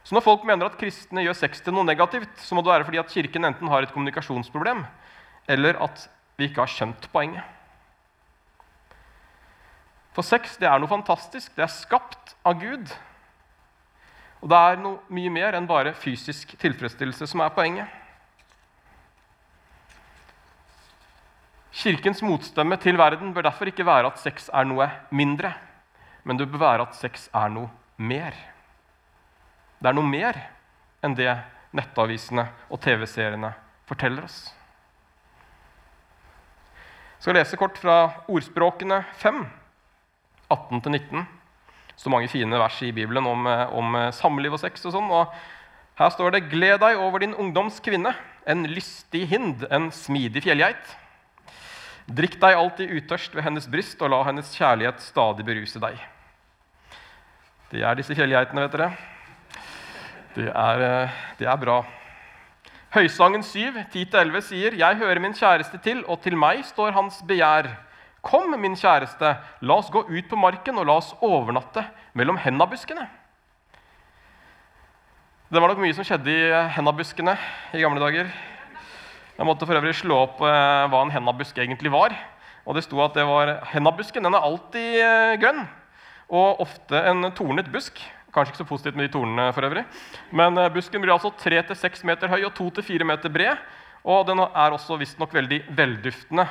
Så 0.06 0.14
når 0.14 0.26
folk 0.26 0.46
mener 0.46 0.70
at 0.70 0.78
kristne 0.78 1.24
gjør 1.26 1.38
sex 1.38 1.62
til 1.66 1.74
noe 1.74 1.86
negativt, 1.86 2.38
så 2.42 2.54
må 2.54 2.62
det 2.62 2.74
være 2.74 2.86
fordi 2.86 3.02
at 3.02 3.10
Kirken 3.10 3.50
enten 3.50 3.70
har 3.70 3.82
et 3.82 3.94
kommunikasjonsproblem, 3.94 4.86
eller 5.50 5.82
at 5.82 6.06
vi 6.38 6.50
ikke 6.50 6.62
har 6.64 6.74
skjønt 6.74 7.10
poenget. 7.14 7.46
For 10.16 10.28
sex 10.28 10.58
det 10.60 10.68
er 10.68 10.80
noe 10.82 10.92
fantastisk. 10.92 11.54
Det 11.56 11.64
er 11.64 11.72
skapt 11.72 12.36
av 12.48 12.60
Gud. 12.60 12.92
Og 14.42 14.50
det 14.52 14.58
er 14.58 14.80
noe 14.82 15.14
mye 15.14 15.32
mer 15.32 15.56
enn 15.56 15.70
bare 15.70 15.94
fysisk 15.96 16.56
tilfredsstillelse 16.60 17.28
som 17.30 17.44
er 17.46 17.54
poenget. 17.56 17.98
Kirkens 21.82 22.20
motstemme 22.26 22.76
til 22.82 22.98
verden 23.00 23.32
bør 23.34 23.48
derfor 23.48 23.70
ikke 23.72 23.86
være 23.88 24.10
at 24.12 24.20
sex 24.20 24.50
er 24.54 24.66
noe 24.68 24.90
mindre, 25.16 25.54
men 26.28 26.38
det 26.38 26.50
bør 26.52 26.66
være 26.66 26.88
at 26.90 26.98
sex 27.00 27.30
er 27.34 27.54
noe 27.54 27.70
mer. 27.98 28.36
Det 29.80 29.90
er 29.90 29.96
noe 29.96 30.10
mer 30.10 30.38
enn 31.02 31.16
det 31.18 31.32
nettavisene 31.78 32.50
og 32.68 32.82
TV-seriene 32.84 33.54
forteller 33.88 34.28
oss. 34.28 34.42
Jeg 37.22 37.24
skal 37.24 37.38
lese 37.38 37.58
kort 37.58 37.78
fra 37.80 37.98
Ordspråkene 38.28 39.04
5, 39.22 39.42
18-19. 40.52 41.26
Så 41.96 42.12
mange 42.12 42.30
fine 42.32 42.60
vers 42.60 42.78
i 42.84 42.92
Bibelen 42.92 43.28
om, 43.28 43.48
om 43.48 43.98
samliv 44.16 44.56
og 44.58 44.62
sex 44.62 44.84
og 44.88 44.96
sånn. 44.96 45.10
Og 45.12 45.34
her 46.00 46.10
står 46.14 46.36
det:" 46.36 46.48
Gled 46.52 46.80
deg 46.82 46.98
over 47.00 47.24
din 47.24 47.36
ungdoms 47.38 47.80
kvinne, 47.84 48.16
en 48.48 48.66
lystig 48.68 49.28
hind, 49.30 49.68
en 49.70 49.92
smidig 49.94 50.44
fjellgeit. 50.44 50.98
Drikk 52.12 52.40
deg 52.42 52.58
alltid 52.58 52.92
utørst 52.98 53.36
ved 53.36 53.46
hennes 53.46 53.68
bryst, 53.70 54.02
og 54.02 54.12
la 54.12 54.24
hennes 54.28 54.50
kjærlighet 54.58 55.04
stadig 55.04 55.46
beruse 55.48 55.80
deg. 55.80 56.00
Det 57.72 57.86
er 57.88 57.96
disse 57.96 58.16
fjellgeitene, 58.18 58.66
vet 58.66 58.74
dere. 58.76 58.90
Det 60.36 60.48
er, 60.50 60.82
eh, 60.88 61.20
det 61.40 61.48
er 61.48 61.58
bra. 61.62 61.86
Høysangen 62.92 63.44
7, 63.44 63.86
10-11 63.94 64.42
sier, 64.42 64.74
'Jeg 64.74 64.98
hører 64.98 65.20
min 65.20 65.34
kjæreste 65.34 65.78
til, 65.78 66.04
og 66.08 66.22
til 66.22 66.36
meg 66.36 66.66
står 66.66 66.92
hans 66.92 67.22
begjær.' 67.22 67.70
Kom, 68.22 68.54
min 68.62 68.78
kjæreste, 68.78 69.34
la 69.66 69.78
oss 69.82 69.90
gå 69.90 70.04
ut 70.06 70.30
på 70.30 70.38
marken 70.38 70.78
og 70.78 70.86
la 70.86 71.00
oss 71.02 71.10
overnatte 71.26 71.84
mellom 72.14 72.38
hennabuskene. 72.38 73.08
Det 75.52 75.60
var 75.60 75.74
nok 75.74 75.82
mye 75.82 75.96
som 75.98 76.06
skjedde 76.08 76.32
i 76.32 76.52
hennabuskene 76.78 77.34
i 77.76 77.82
gamle 77.82 78.00
dager. 78.04 78.30
Jeg 79.36 79.48
måtte 79.50 79.66
for 79.66 79.76
øvrig 79.76 79.96
slå 79.98 80.20
opp 80.28 80.44
eh, 80.46 80.86
hva 80.92 81.02
en 81.02 81.12
hennabusk 81.12 81.58
egentlig 81.58 81.92
var. 81.92 82.14
Og 82.62 82.78
det 82.78 82.86
sto 82.86 83.00
at 83.02 83.16
det 83.18 83.26
var 83.26 83.56
hennabusken 83.72 84.24
den 84.24 84.38
er 84.38 84.46
alltid 84.46 85.02
eh, 85.02 85.36
grønn 85.42 85.64
og 86.32 86.62
ofte 86.64 87.00
en 87.10 87.26
tornet 87.36 87.68
busk. 87.74 87.98
Kanskje 88.32 88.54
ikke 88.54 88.62
så 88.62 88.68
positivt 88.70 89.00
med 89.00 89.10
de 89.10 89.16
tornene 89.16 89.50
for 89.56 89.66
øvrig. 89.68 89.84
Men 90.32 90.62
eh, 90.62 90.70
busken 90.72 91.02
blir 91.02 91.16
altså 91.16 91.34
3-6 91.42 92.06
meter 92.08 92.32
høy 92.32 92.46
og 92.46 92.54
2-4 92.60 93.08
meter 93.08 93.34
bred. 93.34 93.66
Og 94.06 94.24
den 94.30 94.40
er 94.46 94.76
også 94.78 95.00
visstnok 95.02 95.34
veldig 95.34 95.64
velduftende. 95.78 96.46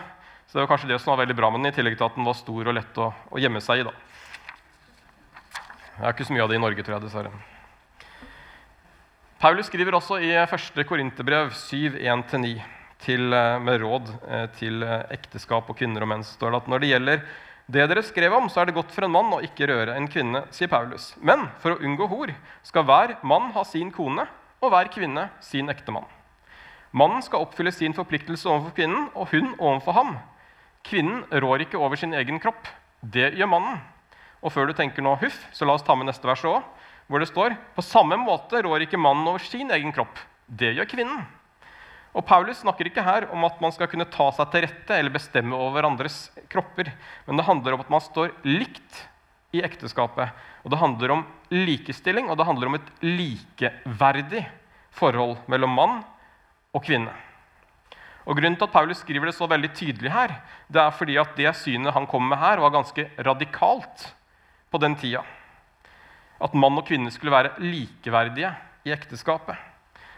Så 0.50 0.58
det 0.58 0.64
var 0.64 0.72
kanskje 0.72 0.88
det 0.90 0.96
som 0.98 1.12
var 1.12 1.20
veldig 1.22 1.36
bra 1.38 1.48
med 1.54 1.62
den, 1.62 1.70
i 1.70 1.76
tillegg 1.76 1.94
til 1.94 2.08
at 2.08 2.16
den 2.18 2.26
var 2.26 2.34
stor 2.34 2.68
og 2.72 2.74
lett 2.74 2.96
å, 2.98 3.12
å 3.30 3.38
gjemme 3.38 3.60
seg 3.62 3.80
i. 3.80 3.84
da. 3.86 3.92
Det 5.94 6.02
er 6.02 6.14
ikke 6.16 6.24
så 6.26 6.34
mye 6.34 6.42
av 6.42 6.50
det 6.50 6.56
i 6.58 6.62
Norge, 6.64 6.82
tror 6.82 6.96
jeg, 6.96 7.04
dessverre. 7.04 7.30
Paulus 9.38 9.68
skriver 9.70 9.94
også 9.94 10.18
i 10.26 10.32
1. 10.34 10.80
Korinterbrev 10.90 11.52
7.1-9 11.54 12.56
med 13.62 13.78
råd 13.80 14.10
eh, 14.26 14.48
til 14.58 14.82
eh, 14.82 15.04
ekteskap 15.14 15.70
og 15.70 15.78
kvinner 15.78 16.02
og 16.02 16.10
menn. 16.10 16.26
står 16.26 16.50
det 16.50 16.60
at 16.64 16.72
når 16.72 16.82
det 16.82 16.90
gjelder 16.90 17.22
det 17.70 17.86
dere 17.86 18.02
skrev 18.02 18.34
om, 18.34 18.50
så 18.50 18.60
er 18.60 18.68
det 18.68 18.74
godt 18.74 18.90
for 18.90 19.06
en 19.06 19.14
mann 19.14 19.30
å 19.36 19.38
ikke 19.46 19.68
røre 19.70 19.94
en 19.94 20.10
kvinne, 20.10 20.42
sier 20.50 20.72
Paulus. 20.72 21.12
Men 21.22 21.46
for 21.62 21.76
å 21.76 21.78
unngå 21.78 22.10
hor 22.10 22.34
skal 22.66 22.88
hver 22.90 23.14
mann 23.22 23.52
ha 23.54 23.62
sin 23.62 23.94
kone 23.94 24.26
og 24.58 24.74
hver 24.74 24.90
kvinne 24.90 25.28
sin 25.46 25.70
ektemann. 25.70 26.10
Mannen 26.90 27.22
skal 27.22 27.46
oppfylle 27.46 27.70
sin 27.70 27.94
forpliktelse 27.94 28.50
overfor 28.50 28.74
kvinnen 28.74 29.06
og 29.14 29.30
hun 29.30 29.54
overfor 29.54 29.94
ham. 29.94 30.18
Kvinnen 30.86 31.24
rår 31.42 31.66
ikke 31.66 31.80
over 31.80 31.98
sin 32.00 32.14
egen 32.16 32.40
kropp. 32.42 32.68
Det 33.00 33.32
gjør 33.38 33.50
mannen. 33.50 33.80
Og 34.40 34.52
før 34.54 34.70
du 34.70 34.76
tenker 34.76 35.04
nå 35.04 35.16
huff, 35.20 35.36
så 35.52 35.66
la 35.68 35.76
oss 35.76 35.84
ta 35.84 35.96
med 35.98 36.08
neste 36.08 36.28
vers 36.28 36.44
òg, 36.48 36.64
hvor 37.10 37.20
det 37.20 37.28
står 37.28 37.56
på 37.76 37.84
samme 37.84 38.16
måte 38.20 38.62
rår 38.64 38.86
ikke 38.86 39.00
mannen 39.00 39.28
over 39.28 39.42
sin 39.44 39.70
egen 39.74 39.92
kropp. 39.92 40.18
Det 40.46 40.72
gjør 40.76 40.88
kvinnen. 40.88 41.26
Og 42.16 42.24
Paulus 42.26 42.62
snakker 42.64 42.88
ikke 42.88 43.04
her 43.06 43.28
om 43.30 43.44
at 43.46 43.60
man 43.62 43.72
skal 43.74 43.90
kunne 43.90 44.08
ta 44.10 44.30
seg 44.34 44.50
til 44.50 44.64
rette 44.64 44.96
eller 44.96 45.14
bestemme 45.14 45.54
over 45.54 45.76
hverandres 45.78 46.24
kropper, 46.50 46.90
men 47.26 47.38
det 47.38 47.46
handler 47.46 47.76
om 47.76 47.84
at 47.84 47.92
man 47.92 48.02
står 48.02 48.32
likt 48.46 49.04
i 49.54 49.62
ekteskapet. 49.66 50.34
Og 50.64 50.72
det 50.72 50.80
handler 50.80 51.14
om 51.14 51.24
likestilling, 51.54 52.26
og 52.30 52.38
det 52.38 52.46
handler 52.48 52.70
om 52.70 52.78
et 52.78 52.90
likeverdig 53.04 54.44
forhold 54.94 55.38
mellom 55.50 55.76
mann 55.76 56.00
og 56.74 56.82
kvinne. 56.86 57.14
Og 58.28 58.36
Grunnen 58.36 58.56
til 58.58 58.68
at 58.68 58.72
Paulus 58.72 59.00
skriver 59.00 59.30
det 59.30 59.34
så 59.36 59.48
veldig 59.48 59.70
tydelig 59.74 60.12
her, 60.12 60.34
det 60.68 60.80
er 60.82 60.94
fordi 60.94 61.16
at 61.20 61.32
det 61.38 61.52
synet 61.56 61.94
han 61.96 62.08
kom 62.10 62.26
med 62.28 62.38
her, 62.38 62.60
var 62.60 62.74
ganske 62.74 63.06
radikalt 63.18 64.10
på 64.70 64.80
den 64.82 64.96
tida. 65.00 65.22
At 66.40 66.54
mann 66.54 66.78
og 66.78 66.86
kvinne 66.88 67.12
skulle 67.12 67.32
være 67.32 67.56
likeverdige 67.64 68.52
i 68.84 68.92
ekteskapet. 68.94 69.56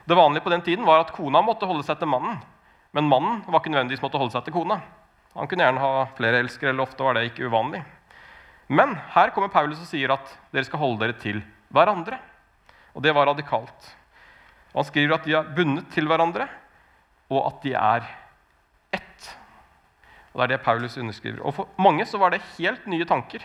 Det 0.07 0.19
vanlige 0.19 0.43
på 0.43 0.51
den 0.51 0.63
tiden 0.67 0.87
var 0.87 1.05
at 1.05 1.15
kona 1.15 1.43
måtte 1.43 1.67
holde 1.67 1.87
seg 1.87 2.01
til 2.01 2.11
mannen. 2.11 2.41
Men 2.93 3.09
mannen 3.09 3.43
var 3.47 3.63
ikke 3.63 3.73
nødvendigvis 3.73 4.03
måtte 4.03 4.19
holde 4.21 4.35
seg 4.35 4.45
til 4.47 4.55
kona. 4.55 4.81
Han 5.33 5.49
kunne 5.49 5.65
gjerne 5.65 5.81
ha 5.81 6.07
flere 6.19 6.43
elskere, 6.43 6.73
eller 6.73 6.85
ofte 6.85 7.07
var 7.07 7.17
det 7.17 7.31
ikke 7.31 7.47
uvanlig. 7.49 7.81
Men 8.69 8.97
her 9.15 9.33
kommer 9.33 9.53
Paulus 9.53 9.81
og 9.81 9.89
sier 9.89 10.13
at 10.15 10.29
dere 10.53 10.67
skal 10.67 10.83
holde 10.83 11.01
dere 11.01 11.17
til 11.23 11.41
hverandre. 11.73 12.19
Og 12.93 13.05
det 13.05 13.15
var 13.17 13.31
radikalt. 13.31 13.89
Han 14.75 14.87
skriver 14.89 15.17
at 15.17 15.27
de 15.29 15.37
er 15.37 15.49
bundet 15.57 15.89
til 15.93 16.09
hverandre, 16.09 16.49
og 17.33 17.47
at 17.49 17.63
de 17.65 17.73
er 17.79 18.07
ett. 18.93 19.31
Og 20.33 20.41
Det 20.41 20.45
er 20.45 20.53
det 20.55 20.65
Paulus 20.65 20.97
underskriver. 20.99 21.43
Og 21.43 21.55
For 21.55 21.69
mange 21.79 22.07
så 22.07 22.19
var 22.19 22.31
det 22.31 22.45
helt 22.59 22.87
nye 22.87 23.05
tanker 23.05 23.45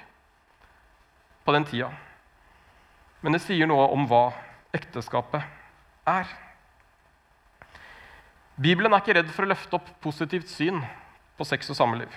på 1.46 1.54
den 1.56 1.66
tida. 1.66 1.92
Men 3.22 3.34
det 3.34 3.42
sier 3.42 3.68
noe 3.68 3.88
om 3.92 4.06
hva 4.08 4.30
ekteskapet 4.76 5.44
er. 6.08 6.28
Bibelen 8.58 8.94
er 8.94 9.04
ikke 9.04 9.16
redd 9.18 9.30
for 9.34 9.46
å 9.46 9.52
løfte 9.52 9.78
opp 9.78 9.90
positivt 10.02 10.50
syn 10.50 10.82
på 11.38 11.46
sex 11.46 11.70
og 11.70 11.78
samliv. 11.78 12.10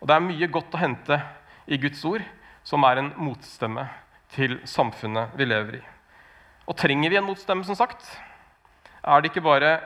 Og 0.00 0.08
det 0.08 0.16
er 0.16 0.24
mye 0.24 0.48
godt 0.52 0.74
å 0.76 0.80
hente 0.80 1.18
i 1.66 1.78
Guds 1.80 2.02
ord, 2.08 2.24
som 2.66 2.84
er 2.88 3.00
en 3.00 3.12
motstemme 3.20 3.86
til 4.34 4.58
samfunnet 4.66 5.34
vi 5.38 5.46
lever 5.46 5.78
i. 5.78 5.82
Og 6.66 6.76
trenger 6.78 7.12
vi 7.12 7.18
en 7.20 7.26
motstemme, 7.26 7.64
som 7.64 7.78
sagt? 7.78 8.02
Er 9.06 9.22
det 9.22 9.30
ikke 9.30 9.44
bare 9.44 9.78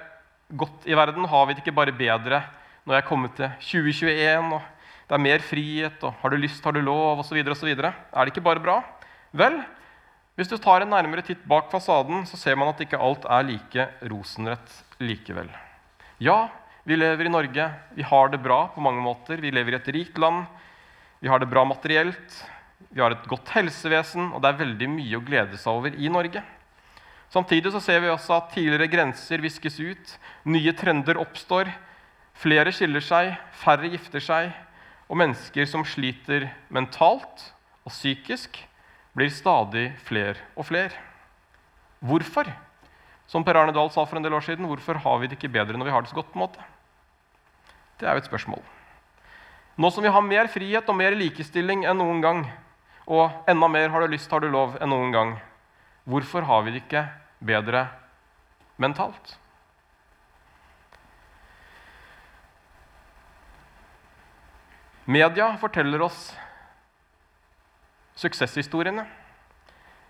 godt 0.57 0.87
i 0.89 0.97
verden? 0.97 1.29
Har 1.29 1.47
vi 1.47 1.55
det 1.55 1.65
ikke 1.65 1.77
bare 1.77 1.95
bedre 1.95 2.43
når 2.87 2.97
jeg 2.97 3.03
er 3.03 3.09
kommet 3.09 3.35
til 3.37 3.51
2021, 3.61 4.55
og 4.57 4.63
det 5.11 5.17
er 5.17 5.23
mer 5.23 5.43
frihet, 5.45 6.05
og 6.07 6.15
har 6.23 6.33
du 6.33 6.39
lyst, 6.41 6.65
har 6.65 6.75
du 6.75 6.81
lov, 6.81 7.21
osv.? 7.21 7.39
Er 7.43 7.83
det 7.85 8.33
ikke 8.33 8.45
bare 8.47 8.63
bra? 8.63 8.79
Vel, 9.37 9.59
hvis 10.39 10.49
du 10.49 10.57
tar 10.57 10.83
en 10.83 10.91
nærmere 10.95 11.25
titt 11.27 11.43
bak 11.45 11.69
fasaden, 11.73 12.25
så 12.27 12.39
ser 12.41 12.57
man 12.57 12.71
at 12.73 12.81
ikke 12.81 12.99
alt 12.99 13.27
er 13.29 13.45
like 13.47 13.89
rosenrett 14.09 14.79
likevel. 15.03 15.51
Ja, 16.23 16.49
vi 16.89 16.97
lever 16.97 17.29
i 17.29 17.33
Norge. 17.33 17.67
Vi 17.95 18.07
har 18.07 18.31
det 18.33 18.41
bra 18.43 18.63
på 18.73 18.81
mange 18.81 19.03
måter. 19.05 19.41
Vi 19.43 19.53
lever 19.53 19.77
i 19.77 19.81
et 19.81 19.91
rikt 19.95 20.19
land. 20.19 20.47
Vi 21.21 21.29
har 21.29 21.43
det 21.43 21.51
bra 21.51 21.67
materielt. 21.69 22.39
Vi 22.89 23.03
har 23.03 23.13
et 23.13 23.29
godt 23.29 23.53
helsevesen, 23.53 24.33
og 24.33 24.41
det 24.41 24.51
er 24.51 24.63
veldig 24.63 24.89
mye 24.95 25.19
å 25.19 25.25
glede 25.27 25.61
seg 25.61 25.75
over 25.75 25.95
i 25.95 26.09
Norge. 26.13 26.43
Samtidig 27.31 27.71
så 27.71 27.81
ser 27.83 28.01
vi 28.03 28.11
også 28.11 28.35
at 28.41 28.51
tidligere 28.57 28.91
grenser 28.91 29.43
viskes 29.43 29.77
ut, 29.79 30.17
nye 30.51 30.73
trender 30.75 31.21
oppstår. 31.21 31.71
Flere 32.35 32.73
skiller 32.75 33.05
seg, 33.05 33.37
færre 33.55 33.91
gifter 33.93 34.23
seg, 34.25 34.51
og 35.07 35.19
mennesker 35.21 35.69
som 35.71 35.85
sliter 35.87 36.49
mentalt 36.75 37.45
og 37.87 37.93
psykisk, 37.93 38.59
blir 39.15 39.31
stadig 39.35 39.91
flere 40.07 40.39
og 40.57 40.67
flere. 40.67 40.95
Hvorfor? 42.03 42.51
Som 43.31 43.45
Per 43.47 43.59
Arne 43.59 43.75
Dahl 43.75 43.91
sa 43.95 44.03
for 44.07 44.19
en 44.19 44.27
del 44.27 44.35
år 44.35 44.43
siden, 44.47 44.67
hvorfor 44.67 44.99
har 44.99 45.19
vi 45.21 45.29
det 45.31 45.39
ikke 45.39 45.53
bedre 45.55 45.79
når 45.79 45.87
vi 45.87 45.95
har 45.95 46.03
det 46.03 46.11
så 46.11 46.19
godt? 46.19 46.33
på 46.33 46.39
en 46.39 46.47
måte? 46.47 46.67
Det 48.01 48.09
er 48.09 48.17
jo 48.17 48.25
et 48.25 48.31
spørsmål. 48.31 48.63
Nå 49.79 49.91
som 49.91 50.03
vi 50.03 50.11
har 50.11 50.25
mer 50.25 50.51
frihet 50.51 50.89
og 50.89 50.99
mer 50.99 51.15
likestilling 51.15 51.85
enn 51.87 52.01
noen 52.01 52.23
gang, 52.25 52.43
og 53.07 53.31
enda 53.49 53.69
mer 53.71 53.89
har 53.95 54.03
du 54.03 54.11
lyst, 54.11 54.31
har 54.31 54.43
du 54.43 54.51
lov 54.51 54.75
enn 54.81 54.91
noen 54.91 55.15
gang, 55.15 55.37
hvorfor 56.11 56.45
har 56.47 56.65
vi 56.67 56.75
det 56.75 56.83
ikke 56.85 57.05
bedre 57.41 57.87
mentalt? 58.81 59.37
Media 65.11 65.49
forteller 65.59 66.03
oss 66.05 66.29
suksesshistoriene. 68.21 69.07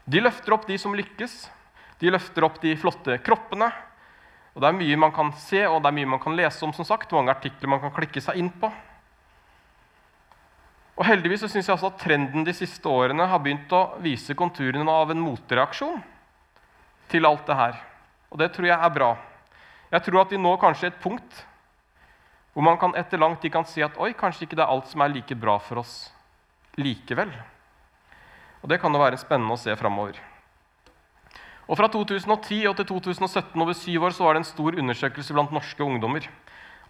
De 0.04 0.21
løfter 0.21 0.52
opp 0.52 0.66
de 0.69 0.76
som 0.80 0.92
lykkes, 0.97 1.47
de 2.02 2.11
løfter 2.12 2.45
opp 2.45 2.59
de 2.61 2.75
flotte 2.76 3.16
kroppene. 3.25 3.71
Og 4.52 4.61
Det 4.61 4.69
er 4.69 4.76
mye 4.76 4.99
man 4.99 5.12
kan 5.14 5.30
se 5.38 5.62
og 5.69 5.83
det 5.83 5.88
er 5.88 5.97
mye 6.00 6.11
man 6.16 6.21
kan 6.21 6.37
lese 6.37 6.64
om. 6.66 6.73
som 6.73 6.85
sagt, 6.85 7.12
Mange 7.12 7.30
artikler 7.30 7.69
man 7.69 7.80
kan 7.80 7.95
klikke 7.95 8.21
seg 8.21 8.37
inn 8.37 8.50
på. 8.50 8.73
Og 11.00 11.07
Heldigvis 11.09 11.40
så 11.40 11.49
synes 11.49 11.64
jeg 11.64 11.73
også 11.78 11.88
at 11.95 12.02
trenden 12.02 12.45
de 12.45 12.52
siste 12.52 12.85
årene 12.85 13.25
har 13.25 13.40
begynt 13.40 13.71
å 13.73 13.97
vise 14.04 14.37
konturene 14.37 14.92
av 14.92 15.14
en 15.14 15.23
motreaksjon 15.25 16.02
til 17.09 17.25
alt 17.25 17.47
det 17.49 17.57
her. 17.57 17.78
Og 18.28 18.42
det 18.42 18.50
tror 18.52 18.69
jeg 18.69 18.76
er 18.76 18.92
bra. 18.92 19.14
Jeg 19.90 20.04
tror 20.04 20.21
at 20.21 20.35
vi 20.35 20.42
nå 20.42 20.52
kanskje 20.61 20.90
et 20.90 21.00
punkt 21.00 21.47
hvor 22.52 22.66
man 22.66 22.76
kan 22.83 22.92
etter 22.99 23.16
lang 23.16 23.38
tid 23.40 23.54
kan 23.54 23.64
si 23.64 23.80
at 23.80 23.97
oi, 23.97 24.11
kanskje 24.12 24.45
ikke 24.45 24.59
det 24.59 24.66
er 24.66 24.75
alt 24.75 24.90
som 24.90 25.00
er 25.00 25.12
like 25.14 25.38
bra 25.38 25.57
for 25.62 25.80
oss 25.80 26.11
likevel. 26.76 27.33
Og 28.61 28.69
Det 28.69 28.80
kan 28.83 28.92
jo 28.92 29.00
være 29.00 29.16
spennende 29.16 29.57
å 29.57 29.61
se 29.61 29.73
framover. 29.80 30.21
Og 31.64 31.78
Fra 31.80 31.88
2010 31.88 32.66
og 32.69 32.76
til 32.76 32.90
2017 32.92 33.57
over 33.57 33.73
syv 33.78 34.04
år 34.04 34.12
så 34.12 34.26
var 34.26 34.37
det 34.37 34.45
en 34.45 34.52
stor 34.52 34.76
undersøkelse 34.76 35.33
blant 35.33 35.54
norske 35.54 35.80
ungdommer. 35.80 36.28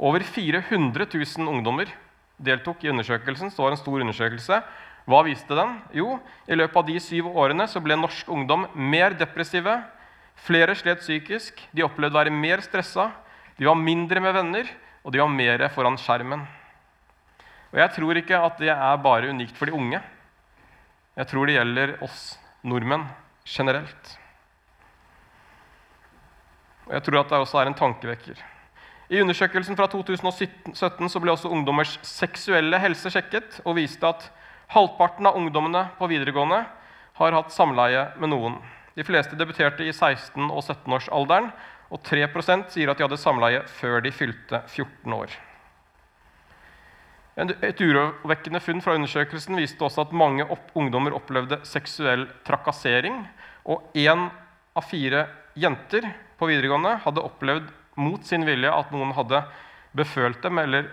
Over 0.00 0.24
400 0.24 1.06
000 1.14 1.46
ungdommer 1.46 1.92
deltok 2.40 2.84
i 2.84 2.90
undersøkelsen. 2.90 3.50
så 3.50 3.62
var 3.62 3.74
en 3.74 3.80
stor 3.80 4.00
undersøkelse. 4.00 4.62
Hva 5.08 5.22
viste 5.26 5.56
den? 5.56 5.78
Jo, 5.96 6.18
i 6.46 6.56
løpet 6.56 6.76
av 6.76 6.86
de 6.86 7.00
syv 7.00 7.30
årene 7.32 7.66
så 7.68 7.80
ble 7.82 7.96
norsk 7.96 8.28
ungdom 8.28 8.66
mer 8.74 9.16
depressive. 9.18 9.80
Flere 10.40 10.74
slet 10.74 11.02
psykisk, 11.02 11.60
de 11.72 11.84
opplevde 11.84 12.16
å 12.16 12.20
være 12.22 12.32
mer 12.32 12.62
stressa, 12.64 13.10
de 13.58 13.68
var 13.68 13.76
mindre 13.76 14.22
med 14.24 14.32
venner, 14.32 14.70
og 15.04 15.12
de 15.12 15.20
var 15.20 15.28
mer 15.32 15.66
foran 15.74 15.98
skjermen. 16.00 16.46
Og 17.70 17.78
Jeg 17.78 17.92
tror 17.96 18.16
ikke 18.16 18.40
at 18.40 18.58
det 18.58 18.70
er 18.72 19.02
bare 19.04 19.30
unikt 19.30 19.56
for 19.56 19.68
de 19.68 19.76
unge. 19.76 20.00
Jeg 21.16 21.28
tror 21.28 21.46
det 21.46 21.58
gjelder 21.58 21.96
oss 22.04 22.38
nordmenn 22.64 23.04
generelt. 23.44 24.16
Og 26.88 26.96
jeg 26.96 27.04
tror 27.06 27.20
at 27.20 27.30
det 27.30 27.38
også 27.44 27.60
er 27.60 27.70
en 27.70 27.78
tankevekker. 27.78 28.40
I 29.10 29.18
undersøkelsen 29.18 29.74
fra 29.74 29.88
2017 29.90 31.22
ble 31.22 31.32
også 31.32 31.50
ungdommers 31.50 31.96
seksuelle 32.06 32.78
helse 32.78 33.10
sjekket 33.10 33.58
og 33.64 33.74
viste 33.80 34.06
at 34.06 34.28
halvparten 34.70 35.26
av 35.26 35.38
ungdommene 35.38 35.88
på 35.98 36.06
videregående 36.12 36.60
har 37.18 37.34
hatt 37.34 37.50
samleie 37.50 38.04
med 38.22 38.30
noen. 38.30 38.60
De 38.94 39.02
fleste 39.06 39.34
debuterte 39.38 39.82
i 39.82 39.90
16- 39.90 40.46
og 40.46 40.62
17-årsalderen, 40.62 41.50
og 41.90 42.02
3% 42.06 42.70
sier 42.70 42.92
at 42.92 43.00
de 43.00 43.06
hadde 43.08 43.18
samleie 43.18 43.64
før 43.80 43.98
de 44.04 44.12
fylte 44.14 44.62
14 44.68 45.16
år. 45.16 45.34
Et 47.40 47.82
urovekkende 47.82 48.62
funn 48.62 48.82
fra 48.84 48.94
undersøkelsen 48.94 49.58
viste 49.58 49.82
også 49.86 50.04
at 50.04 50.14
mange 50.14 50.46
opp 50.46 50.70
ungdommer 50.78 51.16
opplevde 51.18 51.58
seksuell 51.66 52.28
trakassering. 52.46 53.24
Og 53.66 53.90
én 53.98 54.28
av 54.76 54.86
fire 54.86 55.26
jenter 55.58 56.06
på 56.38 56.46
videregående 56.50 56.98
hadde 57.02 57.26
opplevd 57.26 57.70
mot 58.00 58.24
sin 58.26 58.46
vilje 58.48 58.72
at 58.72 58.92
noen 58.94 59.12
hadde 59.16 59.42
befølt 59.96 60.40
dem 60.42 60.60
eller 60.62 60.90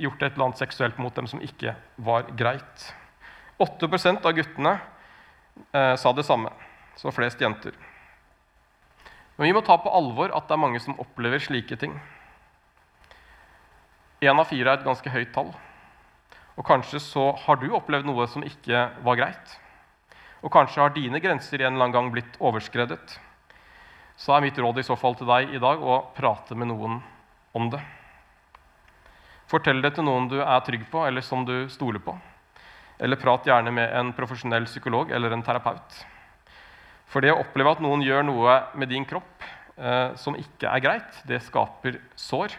gjort 0.00 0.22
et 0.22 0.32
eller 0.32 0.48
annet 0.48 0.62
seksuelt 0.62 0.98
mot 1.00 1.14
dem 1.14 1.28
som 1.30 1.42
ikke 1.44 1.74
var 2.00 2.28
greit. 2.36 2.90
8% 3.60 4.24
av 4.24 4.36
guttene 4.36 4.74
eh, 5.72 5.94
sa 6.00 6.12
det 6.16 6.24
samme. 6.28 6.52
Så 6.96 7.12
flest 7.14 7.40
jenter. 7.40 7.76
Men 9.36 9.48
vi 9.48 9.54
må 9.56 9.62
ta 9.64 9.76
på 9.80 9.92
alvor 9.92 10.32
at 10.36 10.48
det 10.48 10.56
er 10.56 10.60
mange 10.60 10.80
som 10.84 10.98
opplever 11.00 11.40
slike 11.40 11.76
ting. 11.80 11.94
Én 14.20 14.36
av 14.36 14.48
fire 14.48 14.68
er 14.68 14.80
et 14.80 14.84
ganske 14.84 15.12
høyt 15.12 15.32
tall. 15.32 15.52
Og 16.60 16.66
kanskje 16.66 17.00
så 17.00 17.30
har 17.46 17.56
du 17.60 17.70
opplevd 17.72 18.08
noe 18.08 18.26
som 18.28 18.44
ikke 18.44 18.88
var 19.04 19.16
greit. 19.16 19.54
Og 20.44 20.52
kanskje 20.52 20.82
har 20.82 20.92
dine 20.92 21.20
grenser 21.24 21.60
en 21.60 21.72
eller 21.72 21.86
annen 21.86 21.96
gang 21.96 22.10
blitt 22.12 22.36
overskredet. 22.36 23.16
Så 24.20 24.34
er 24.36 24.44
mitt 24.44 24.58
råd 24.60 24.82
i 24.82 24.84
så 24.84 24.98
fall 25.00 25.14
til 25.16 25.28
deg 25.30 25.54
i 25.56 25.60
dag 25.62 25.80
å 25.80 26.02
prate 26.12 26.56
med 26.58 26.68
noen 26.68 26.98
om 27.56 27.70
det. 27.72 27.80
Fortell 29.48 29.80
det 29.80 29.94
til 29.96 30.04
noen 30.04 30.28
du 30.28 30.36
er 30.42 30.60
trygg 30.66 30.84
på, 30.92 31.06
eller 31.08 31.24
som 31.24 31.46
du 31.48 31.64
stoler 31.72 32.02
på. 32.04 32.12
Eller 33.00 33.16
prat 33.16 33.48
gjerne 33.48 33.72
med 33.72 33.88
en 33.96 34.12
profesjonell 34.12 34.68
psykolog 34.68 35.10
eller 35.16 35.32
en 35.32 35.42
terapeut. 35.42 36.02
For 37.10 37.24
det 37.24 37.32
å 37.32 37.40
oppleve 37.40 37.72
at 37.72 37.80
noen 37.82 38.04
gjør 38.04 38.28
noe 38.28 38.58
med 38.78 38.92
din 38.92 39.08
kropp 39.08 39.46
eh, 39.80 40.12
som 40.20 40.36
ikke 40.38 40.68
er 40.68 40.84
greit, 40.84 41.22
det 41.26 41.40
skaper 41.48 41.96
sår. 42.12 42.52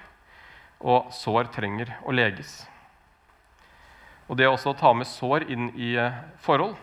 Og 0.81 1.13
sår 1.13 1.53
trenger 1.53 1.93
å 2.01 2.15
leges. 2.15 2.63
Og 4.25 4.39
det 4.41 4.49
å 4.49 4.57
ta 4.57 4.95
med 4.97 5.07
sår 5.07 5.45
inn 5.53 5.69
i 5.77 5.93
eh, 5.93 6.23
forhold 6.41 6.73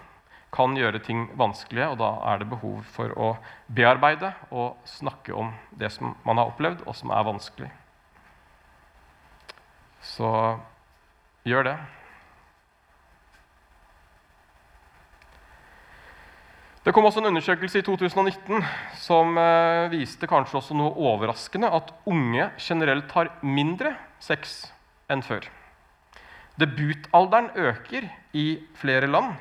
kan 0.55 0.77
gjøre 0.77 1.03
ting 1.05 1.27
vanskelige, 1.37 1.91
og 1.93 1.99
da 2.01 2.15
er 2.31 2.41
det 2.41 2.49
behov 2.49 2.81
for 2.95 3.13
å 3.19 3.35
bearbeide 3.69 4.33
og 4.49 4.79
snakke 4.89 5.35
om 5.37 5.53
det 5.77 5.93
som 5.93 6.15
man 6.25 6.41
har 6.41 6.53
opplevd, 6.53 6.87
og 6.89 6.97
som 6.97 7.13
er 7.13 7.27
vanskelig. 7.29 7.69
Så 10.05 10.31
gjør 11.49 11.69
det. 11.69 11.77
Det 16.89 16.95
kom 16.97 17.05
også 17.05 17.21
en 17.21 17.29
undersøkelse 17.29 17.83
i 17.83 17.85
2019 17.85 18.63
som 18.97 19.37
eh, 19.37 19.91
viste 19.93 20.25
kanskje 20.31 20.57
også 20.63 20.77
noe 20.79 20.95
overraskende 21.11 21.69
at 21.69 21.91
unge 22.09 22.47
generelt 22.57 23.13
har 23.13 23.29
mindre 23.45 23.93
sex 24.25 24.63
enn 25.13 25.21
før. 25.27 25.45
Debutalderen 26.57 27.51
øker 27.61 28.09
i 28.33 28.47
flere 28.81 29.11
land. 29.11 29.37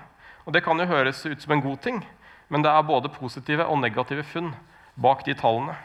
Og 0.48 0.54
Det 0.56 0.64
kan 0.64 0.80
jo 0.80 0.88
høres 0.88 1.26
ut 1.28 1.42
som 1.44 1.52
en 1.52 1.62
god 1.62 1.82
ting, 1.84 2.00
men 2.48 2.64
det 2.64 2.72
er 2.72 2.88
både 2.88 3.12
positive 3.12 3.66
og 3.68 3.82
negative 3.82 4.24
funn 4.24 4.54
bak 4.96 5.26
de 5.28 5.36
tallene. 5.36 5.76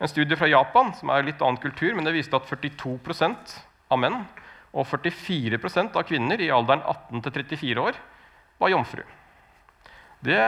En 0.00 0.08
studie 0.08 0.38
fra 0.40 0.48
Japan 0.48 0.94
som 0.96 1.12
er 1.12 1.26
litt 1.26 1.42
annen 1.44 1.60
kultur, 1.60 1.92
men 1.92 2.08
det 2.08 2.14
viste 2.16 2.38
at 2.38 2.48
42% 2.48 3.58
av 3.92 4.00
menn 4.00 4.22
og 4.72 4.86
44% 4.88 5.98
av 6.00 6.06
kvinner 6.08 6.40
i 6.40 6.48
alderen 6.48 6.80
18 6.80 7.20
34 7.28 7.84
år 7.84 8.00
var 8.62 8.72
jomfru. 8.72 9.04
Det 10.24 10.40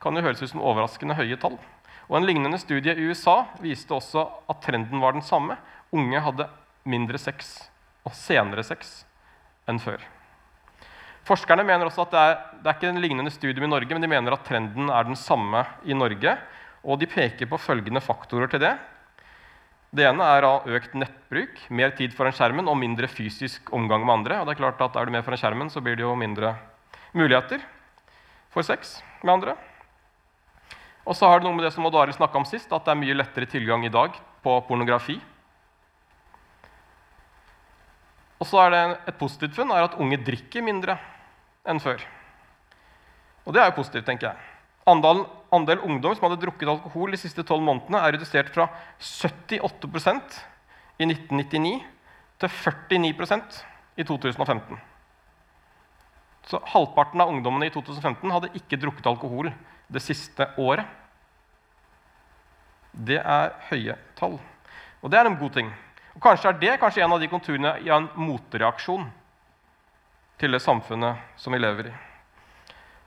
kan 0.00 0.14
jo 0.14 0.22
høres 0.22 0.44
ut 0.44 0.52
som 0.52 0.62
overraskende 0.62 1.18
høye 1.18 1.38
tall. 1.42 1.58
Og 2.06 2.16
En 2.18 2.26
lignende 2.26 2.58
studie 2.62 2.94
i 2.94 3.10
USA 3.10 3.44
viste 3.62 3.94
også 3.94 4.22
at 4.50 4.62
trenden 4.62 5.02
var 5.02 5.18
den 5.18 5.26
samme. 5.26 5.58
Unge 5.90 6.22
hadde 6.22 6.46
mindre 6.86 7.18
sex 7.18 7.56
og 8.06 8.14
senere 8.14 8.62
sex 8.66 9.00
enn 9.66 9.82
før. 9.82 9.98
Forskerne 11.30 11.62
mener 11.62 11.86
også 11.86 12.08
at 12.08 12.14
det 12.14 12.20
er, 12.20 12.38
det 12.58 12.66
er 12.66 12.74
ikke 12.74 12.88
en 12.90 13.02
lignende 13.02 13.30
studium 13.30 13.68
i 13.68 13.70
Norge, 13.70 13.94
men 13.94 14.02
de 14.02 14.10
mener 14.10 14.34
at 14.34 14.42
trenden 14.48 14.90
er 14.90 15.04
den 15.06 15.18
samme 15.18 15.62
i 15.86 15.94
Norge. 15.94 16.32
Og 16.82 16.98
de 16.98 17.06
peker 17.06 17.46
på 17.46 17.60
følgende 17.60 18.02
faktorer 18.02 18.50
til 18.50 18.62
det. 18.64 18.72
Det 19.94 20.06
ene 20.06 20.26
er 20.26 20.46
økt 20.74 20.96
nettbruk, 20.98 21.60
mer 21.70 21.94
tid 21.98 22.14
foran 22.14 22.34
skjermen 22.34 22.66
og 22.70 22.78
mindre 22.78 23.06
fysisk 23.10 23.70
omgang 23.74 24.02
med 24.06 24.14
andre. 24.20 24.40
Og 24.40 24.48
det 24.48 24.56
Er 24.56 24.62
klart 24.62 24.82
at 24.82 24.96
er 24.96 25.06
du 25.06 25.14
mer 25.14 25.22
foran 25.22 25.38
skjermen, 25.38 25.70
så 25.70 25.82
blir 25.82 25.94
det 25.94 26.02
jo 26.02 26.16
mindre 26.18 26.56
muligheter 27.14 27.62
for 28.50 28.66
sex 28.66 28.98
med 29.22 29.34
andre. 29.34 29.56
Og 31.06 31.14
så 31.14 31.30
har 31.30 31.38
det 31.38 31.46
noe 31.46 31.54
med 31.54 31.64
det 31.66 31.72
som 31.74 31.86
Odd 31.86 31.94
Arild 31.94 32.18
snakka 32.18 32.38
om 32.38 32.46
sist, 32.46 32.72
at 32.72 32.84
det 32.84 32.90
er 32.90 33.02
mye 33.02 33.18
lettere 33.18 33.46
tilgang 33.46 33.86
i 33.86 33.92
dag 33.92 34.18
på 34.42 34.56
pornografi. 34.66 35.20
Og 38.40 38.46
så 38.46 38.66
er 38.66 38.70
det 38.74 38.84
Et 39.08 39.18
positivt 39.18 39.54
funn 39.54 39.70
er 39.70 39.86
at 39.86 39.98
unge 40.00 40.18
drikker 40.26 40.62
mindre 40.62 40.98
enn 41.68 41.80
før. 41.82 42.02
Og 43.44 43.54
det 43.54 43.62
er 43.62 43.70
jo 43.70 43.78
positivt, 43.80 44.06
tenker 44.08 44.30
jeg. 44.30 44.48
Andelen, 44.88 45.26
andel 45.52 45.82
ungdom 45.86 46.14
som 46.16 46.26
hadde 46.28 46.40
drukket 46.42 46.70
alkohol 46.70 47.12
de 47.14 47.20
siste 47.20 47.44
tolv 47.46 47.64
månedene, 47.66 48.00
er 48.00 48.14
redusert 48.16 48.52
fra 48.54 48.68
78% 49.00 50.38
i 51.00 51.08
1999 51.08 51.74
til 52.40 52.54
49% 52.54 53.60
i 54.00 54.06
2015. 54.06 54.80
Så 56.50 56.60
halvparten 56.72 57.20
av 57.22 57.30
ungdommene 57.30 57.68
i 57.68 57.74
2015 57.74 58.32
hadde 58.32 58.52
ikke 58.58 58.78
drukket 58.80 59.06
alkohol 59.10 59.52
det 59.92 60.02
siste 60.02 60.48
året. 60.58 60.86
Det 62.90 63.20
er 63.20 63.52
høye 63.68 63.94
tall. 64.18 64.40
Og 65.00 65.12
det 65.12 65.20
er 65.20 65.28
en 65.28 65.38
god 65.38 65.54
ting. 65.54 65.70
Og 66.16 66.22
Kanskje 66.24 66.50
er 66.50 66.58
det 66.58 66.78
kanskje 66.80 67.04
en 67.04 67.14
av 67.14 67.20
de 67.22 67.28
konturene 67.30 67.76
i 67.84 67.92
en 67.94 68.08
motreaksjon 68.18 69.06
til 70.40 70.56
det 70.56 70.62
samfunnet 70.64 71.20
som 71.40 71.52
vi 71.54 71.60
lever 71.60 71.90
i. 71.90 71.98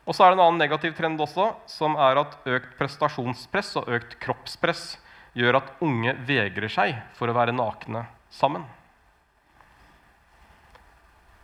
Og 0.04 0.16
så 0.16 0.26
er 0.26 0.34
det 0.34 0.38
en 0.38 0.46
annen 0.46 0.60
negativ 0.60 0.94
trend 0.98 1.22
også, 1.24 1.54
som 1.70 1.96
er 1.96 2.20
at 2.20 2.36
økt 2.50 2.76
prestasjonspress 2.80 3.78
og 3.80 3.92
økt 3.98 4.18
kroppspress 4.24 4.98
gjør 5.38 5.62
at 5.62 5.74
unge 5.84 6.14
vegrer 6.28 6.72
seg 6.72 6.98
for 7.18 7.32
å 7.32 7.36
være 7.36 7.56
nakne 7.56 8.06
sammen. 8.34 8.66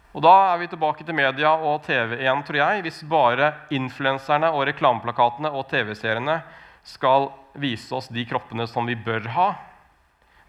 Og 0.09 0.23
Da 0.25 0.33
er 0.51 0.57
vi 0.59 0.67
tilbake 0.67 1.05
til 1.05 1.15
media 1.15 1.53
og 1.53 1.83
TV 1.85 2.17
igjen, 2.17 2.41
tror 2.43 2.57
jeg. 2.57 2.81
Hvis 2.83 3.03
bare 3.07 3.53
influenserne 3.71 4.49
og 4.51 4.65
reklameplakatene 4.67 5.51
og 5.53 5.67
TV-seriene 5.69 6.39
skal 6.83 7.29
vise 7.53 7.93
oss 7.95 8.09
de 8.09 8.25
kroppene 8.25 8.65
som 8.67 8.89
vi 8.89 8.97
bør 8.97 9.29
ha, 9.35 9.49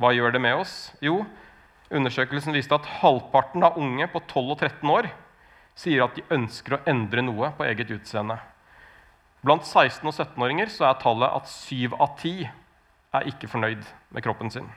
hva 0.00 0.14
gjør 0.16 0.32
det 0.32 0.40
med 0.40 0.62
oss? 0.62 0.94
Jo, 1.04 1.20
undersøkelsen 1.92 2.56
viste 2.56 2.74
at 2.74 2.88
halvparten 3.02 3.62
av 3.66 3.76
unge 3.78 4.08
på 4.08 4.22
12 4.24 4.46
og 4.46 4.56
13 4.56 4.94
år 4.96 5.10
sier 5.80 6.04
at 6.04 6.16
de 6.18 6.26
ønsker 6.34 6.76
å 6.76 6.82
endre 6.90 7.24
noe 7.24 7.52
på 7.56 7.64
eget 7.64 7.90
utseende. 7.94 8.36
Blant 9.40 9.64
16- 9.64 10.04
og 10.04 10.12
17-åringer 10.12 10.68
er 10.68 10.98
tallet 11.00 11.36
at 11.40 11.48
7 11.48 11.96
av 11.96 12.16
10 12.20 12.50
er 13.16 13.28
ikke 13.30 13.48
fornøyd 13.50 13.86
med 14.12 14.24
kroppen 14.24 14.52
sin. 14.52 14.68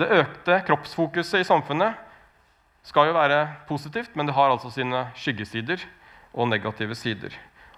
Det 0.00 0.08
økte 0.22 0.62
kroppsfokuset 0.64 1.42
i 1.42 1.46
samfunnet 1.48 1.98
skal 2.86 3.10
jo 3.10 3.18
være 3.18 3.42
positivt, 3.68 4.14
men 4.16 4.26
det 4.26 4.34
har 4.34 4.48
altså 4.48 4.70
sine 4.72 5.10
skyggesider 5.18 5.82
og 6.32 6.48
negative 6.48 6.96
sider. 6.96 7.34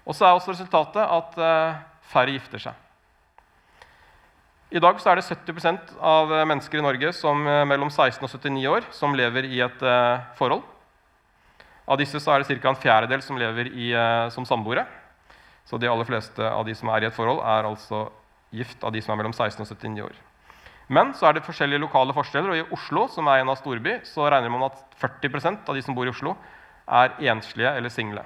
Og 0.07 0.15
så 0.15 0.27
er 0.27 0.37
også 0.37 0.53
resultatet 0.53 1.03
at 1.03 1.35
eh, 1.43 1.81
færre 2.13 2.35
gifter 2.35 2.63
seg. 2.63 2.79
I 4.73 4.81
dag 4.81 4.97
er 4.97 5.19
det 5.19 5.27
70% 5.27 5.91
av 6.01 6.31
mennesker 6.49 6.79
i 6.79 6.85
Norge 6.85 7.11
som, 7.13 7.43
eh, 7.47 7.65
mellom 7.67 7.91
16 7.91 8.23
og 8.23 8.31
79 8.31 8.69
år 8.71 8.87
som 8.95 9.13
lever 9.17 9.45
i 9.51 9.59
et 9.61 9.83
uh, 9.83 10.23
forhold. 10.39 10.63
Av 11.87 11.99
disse 11.99 12.17
er 12.17 12.43
det 12.43 12.59
ca. 12.61 12.69
en 12.69 12.79
fjerdedel 12.79 13.21
som 13.21 13.37
lever 13.37 13.69
i, 13.71 13.91
uh, 13.93 14.29
som 14.31 14.45
samboere. 14.45 14.85
Så 15.65 15.79
de 15.79 15.87
aller 15.87 16.07
fleste 16.07 16.43
av 16.43 16.65
de 16.65 16.75
som 16.75 16.89
er 16.89 17.03
i 17.03 17.07
et 17.07 17.15
forhold, 17.15 17.41
er 17.43 17.67
altså 17.67 18.05
gift 18.53 18.83
av 18.83 18.93
de 18.93 19.01
som 19.01 19.13
er 19.13 19.21
mellom 19.21 19.33
16 19.33 19.61
og 19.63 19.67
79 19.67 20.05
år. 20.05 20.15
Men 20.93 21.13
så 21.15 21.29
er 21.29 21.37
det 21.37 21.45
forskjellige 21.47 21.81
lokale 21.81 22.13
forskjeller, 22.15 22.51
og 22.51 22.59
i 22.59 22.75
Oslo, 22.75 23.07
som 23.07 23.27
er 23.31 23.41
en 23.41 23.51
av 23.51 23.57
storby, 23.59 23.97
så 24.07 24.27
regner 24.29 24.51
man 24.51 24.67
at 24.67 24.79
40% 25.01 25.67
av 25.67 25.75
de 25.75 25.83
som 25.83 25.95
bor 25.95 26.07
i 26.07 26.11
Oslo, 26.11 26.35
er 26.83 27.15
enslige 27.31 27.71
eller 27.71 27.89
single. 27.89 28.25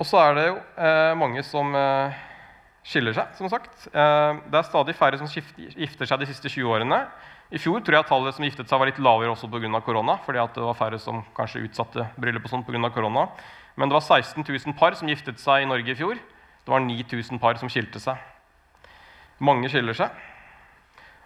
Og 0.00 0.08
så 0.08 0.16
er 0.24 0.36
det 0.36 0.46
jo 0.46 0.56
eh, 0.80 1.12
mange 1.20 1.42
som 1.44 1.74
eh, 1.76 2.20
skiller 2.88 3.14
seg, 3.16 3.34
som 3.36 3.50
sagt. 3.52 3.84
Eh, 3.92 4.38
det 4.48 4.58
er 4.58 4.68
stadig 4.68 4.96
færre 4.96 5.20
som 5.20 5.28
skifter, 5.28 5.68
gifter 5.76 6.08
seg 6.08 6.22
de 6.22 6.28
siste 6.30 6.48
20 6.48 6.72
årene. 6.72 7.02
I 7.50 7.58
fjor 7.58 7.82
tror 7.82 7.96
jeg 7.96 8.06
tallet 8.06 8.36
som 8.36 8.44
giftet 8.46 8.68
seg, 8.70 8.78
var 8.78 8.86
litt 8.86 9.00
lavere 9.02 9.32
også 9.32 9.48
pga. 9.50 9.80
korona. 9.82 10.18
fordi 10.24 10.38
det 10.54 10.62
var 10.62 10.74
færre 10.78 10.98
som 10.98 11.24
kanskje 11.34 11.66
utsatte 11.66 12.06
bryllup 12.16 12.46
på 12.46 12.70
grunn 12.70 12.84
av 12.84 12.94
korona. 12.94 13.28
Men 13.74 13.88
det 13.88 13.94
var 13.94 14.22
16 14.22 14.44
000 14.46 14.78
par 14.78 14.94
som 14.94 15.08
giftet 15.08 15.40
seg 15.40 15.62
i 15.62 15.66
Norge 15.66 15.90
i 15.90 15.94
fjor. 15.94 16.14
Det 16.14 16.70
var 16.70 16.80
9000 16.80 17.40
par 17.40 17.58
som 17.58 17.68
skilte 17.68 17.98
seg. 17.98 18.16
Mange 19.40 19.68
skiller 19.68 19.94
seg. 19.94 20.10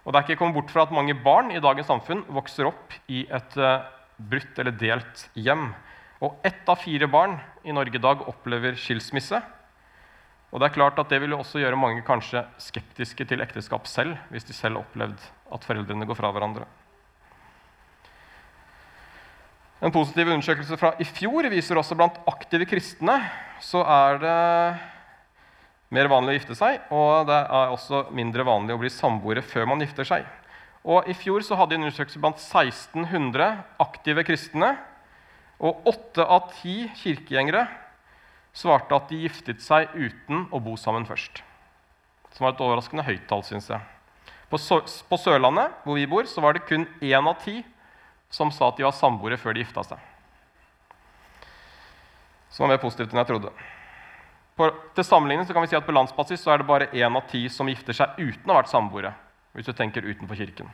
Og 0.05 0.13
det 0.13 0.17
er 0.17 0.25
ikke 0.25 0.39
kommet 0.39 0.55
bort 0.55 0.71
fra 0.71 0.85
at 0.85 0.93
mange 0.93 1.13
barn 1.13 1.51
i 1.51 1.61
dagens 1.61 1.87
samfunn 1.87 2.25
vokser 2.29 2.65
opp 2.65 2.93
i 3.07 3.25
et 3.29 3.57
uh, 3.57 3.85
brutt 4.17 4.57
eller 4.57 4.71
delt 4.71 5.27
hjem. 5.35 5.73
Og 6.25 6.41
ett 6.43 6.65
av 6.69 6.81
fire 6.81 7.05
barn 7.05 7.37
i 7.63 7.73
Norge 7.75 7.99
i 7.99 8.01
dag 8.01 8.25
opplever 8.25 8.73
skilsmisse. 8.73 9.41
Og 10.49 10.61
det 10.61 10.71
er 10.71 10.77
klart 10.77 10.97
at 10.97 11.09
det 11.09 11.21
vil 11.21 11.37
også 11.37 11.61
gjøre 11.61 11.77
mange 11.77 12.01
kanskje 12.07 12.47
skeptiske 12.57 13.25
til 13.29 13.45
ekteskap 13.45 13.85
selv, 13.85 14.17
hvis 14.31 14.47
de 14.47 14.57
selv 14.57 14.81
opplevde 14.81 15.19
opplevd 15.19 15.34
at 15.53 15.65
foreldrene 15.67 16.07
går 16.07 16.17
fra 16.17 16.31
hverandre. 16.33 16.65
En 19.85 19.93
positiv 19.93 20.31
undersøkelse 20.31 20.77
fra 20.79 20.93
i 21.03 21.05
fjor 21.05 21.45
viser 21.51 21.77
også 21.77 21.97
blant 21.99 22.17
aktive 22.31 22.65
kristne 22.69 23.19
så 23.63 23.83
er 23.83 24.19
det 24.23 24.39
mer 25.95 26.09
vanlig 26.11 26.33
å 26.33 26.37
gifte 26.39 26.57
seg, 26.57 26.81
og 26.93 27.27
det 27.29 27.37
er 27.43 27.71
også 27.73 28.07
mindre 28.15 28.45
vanlig 28.47 28.75
å 28.75 28.81
bli 28.81 28.91
samboere 28.91 29.43
før 29.45 29.69
man 29.69 29.83
gifter 29.83 30.07
seg. 30.07 30.25
Og 30.85 31.07
I 31.09 31.15
fjor 31.17 31.41
så 31.45 31.57
hadde 31.57 31.73
de 31.73 31.81
undersøkelse 31.81 32.21
blant 32.21 32.41
1600 32.41 33.47
aktive 33.81 34.25
kristne. 34.27 34.75
Og 35.55 35.87
åtte 35.87 36.21
av 36.21 36.51
ti 36.59 36.83
kirkegjengere 36.99 37.63
svarte 38.55 38.97
at 38.97 39.09
de 39.09 39.21
giftet 39.23 39.63
seg 39.63 39.93
uten 39.95 40.45
å 40.53 40.61
bo 40.61 40.75
sammen 40.77 41.07
først. 41.07 41.41
Som 42.35 42.45
var 42.45 42.53
et 42.53 42.63
overraskende 42.65 43.05
høyt 43.07 43.25
tall, 43.29 43.41
syns 43.47 43.71
jeg. 43.71 43.94
På, 44.49 44.57
Sørlandet, 44.59 45.73
hvor 45.83 45.97
vi 45.97 46.07
bor, 46.07 46.27
så 46.29 46.41
var 46.41 46.53
det 46.53 46.65
kun 46.67 46.85
én 47.01 47.27
av 47.27 47.39
ti 47.41 47.61
som 48.31 48.51
sa 48.51 48.69
at 48.69 48.77
de 48.77 48.85
var 48.85 48.93
samboere 48.95 49.39
før 49.41 49.55
de 49.55 49.63
gifta 49.63 49.83
seg. 49.85 50.01
Som 52.53 52.65
var 52.65 52.75
mer 52.75 52.83
positivt 52.83 53.13
enn 53.13 53.21
jeg 53.23 53.31
trodde. 53.31 53.51
På, 54.55 54.69
til 54.95 55.03
sammenligning 55.03 55.47
kan 55.49 55.65
vi 55.65 55.67
si 55.73 55.75
at 55.75 55.85
På 55.87 55.95
landsbasis 55.95 56.45
så 56.45 56.53
er 56.53 56.61
det 56.61 56.67
bare 56.69 56.87
én 56.95 57.17
av 57.17 57.25
ti 57.27 57.43
som 57.51 57.67
gifter 57.67 57.97
seg 57.97 58.19
uten 58.21 58.47
å 58.47 58.53
ha 58.53 58.61
vært 58.61 58.71
samboere. 58.71 59.11
Hvis 59.55 59.67
du 59.67 59.73
tenker 59.75 60.05
utenfor 60.05 60.35
kirken. 60.35 60.69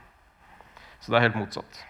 Så 1.01 1.11
det 1.11 1.17
er 1.17 1.29
helt 1.29 1.39
motsatt. 1.39 1.85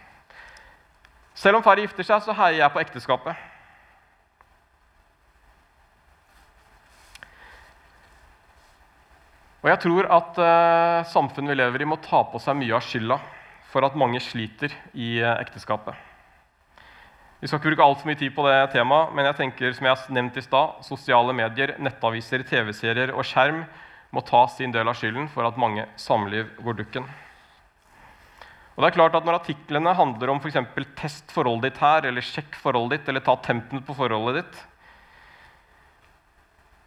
Selv 1.36 1.60
om 1.60 1.64
færre 1.64 1.84
gifter 1.84 2.06
seg, 2.08 2.24
så 2.24 2.36
heier 2.36 2.62
jeg 2.62 2.74
på 2.74 2.82
ekteskapet. 2.84 3.51
Og 9.62 9.70
jeg 9.70 9.82
tror 9.84 10.08
at 10.10 10.40
eh, 10.42 11.10
samfunnet 11.12 11.54
vi 11.54 11.60
lever 11.60 11.84
i, 11.84 11.90
må 11.90 12.00
ta 12.02 12.24
på 12.26 12.40
seg 12.42 12.58
mye 12.58 12.74
av 12.74 12.86
skylda 12.86 13.20
for 13.72 13.86
at 13.86 13.98
mange 14.00 14.22
sliter 14.24 14.74
i 14.98 15.20
eh, 15.22 15.36
ekteskapet. 15.38 15.94
Vi 17.42 17.50
skal 17.50 17.58
ikke 17.58 17.72
bruke 17.72 17.86
altfor 17.86 18.10
mye 18.10 18.18
tid 18.18 18.34
på 18.36 18.46
det 18.46 18.58
temaet, 18.74 19.14
men 19.18 19.26
jeg 19.30 19.38
tenker, 19.38 19.74
som 19.74 19.88
jeg 19.88 19.98
har 19.98 20.18
nevnt 20.18 20.38
i 20.38 20.44
stad, 20.46 20.82
sosiale 20.86 21.34
medier, 21.34 21.76
nettaviser, 21.82 22.44
TV-serier 22.46 23.14
og 23.14 23.26
skjerm 23.26 23.64
må 24.14 24.22
ta 24.28 24.44
sin 24.52 24.74
del 24.74 24.90
av 24.90 24.98
skylden 24.98 25.30
for 25.32 25.48
at 25.48 25.58
mange 25.62 25.88
samliv 26.00 26.50
går 26.62 26.82
dukken. 26.82 27.06
Og 28.76 28.84
det 28.84 28.92
er 28.92 28.98
klart 28.98 29.16
at 29.18 29.26
Når 29.28 29.40
artiklene 29.40 29.94
handler 29.94 30.32
om 30.32 30.40
f.eks. 30.42 30.58
test 30.98 31.34
forholdet 31.34 31.72
ditt 31.72 31.82
her, 31.82 32.08
eller 32.10 32.26
sjekk 32.26 32.58
forholdet 32.62 33.02
ditt, 33.02 33.10
eller 33.12 33.26
ta 33.26 33.36
tempen 33.46 33.84
på 33.86 33.96
forholdet 33.98 34.42
ditt, 34.42 34.62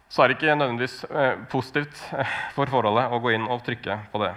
så 0.09 0.23
er 0.23 0.29
det 0.29 0.37
ikke 0.37 0.55
nødvendigvis 0.55 0.99
eh, 1.09 1.39
positivt 1.49 2.01
eh, 2.13 2.35
for 2.55 2.69
forholdet 2.71 3.09
å 3.11 3.19
gå 3.23 3.33
inn 3.35 3.47
og 3.49 3.63
trykke 3.65 3.97
på 4.11 4.21
det. 4.21 4.33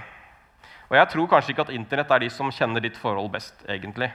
Og 0.88 0.96
jeg 0.96 1.11
tror 1.12 1.28
kanskje 1.28 1.52
ikke 1.52 1.66
at 1.66 1.74
Internett 1.76 2.14
er 2.14 2.24
de 2.24 2.31
som 2.33 2.50
kjenner 2.54 2.83
ditt 2.85 2.96
forhold 2.96 3.31
best. 3.33 3.61
egentlig. 3.68 4.09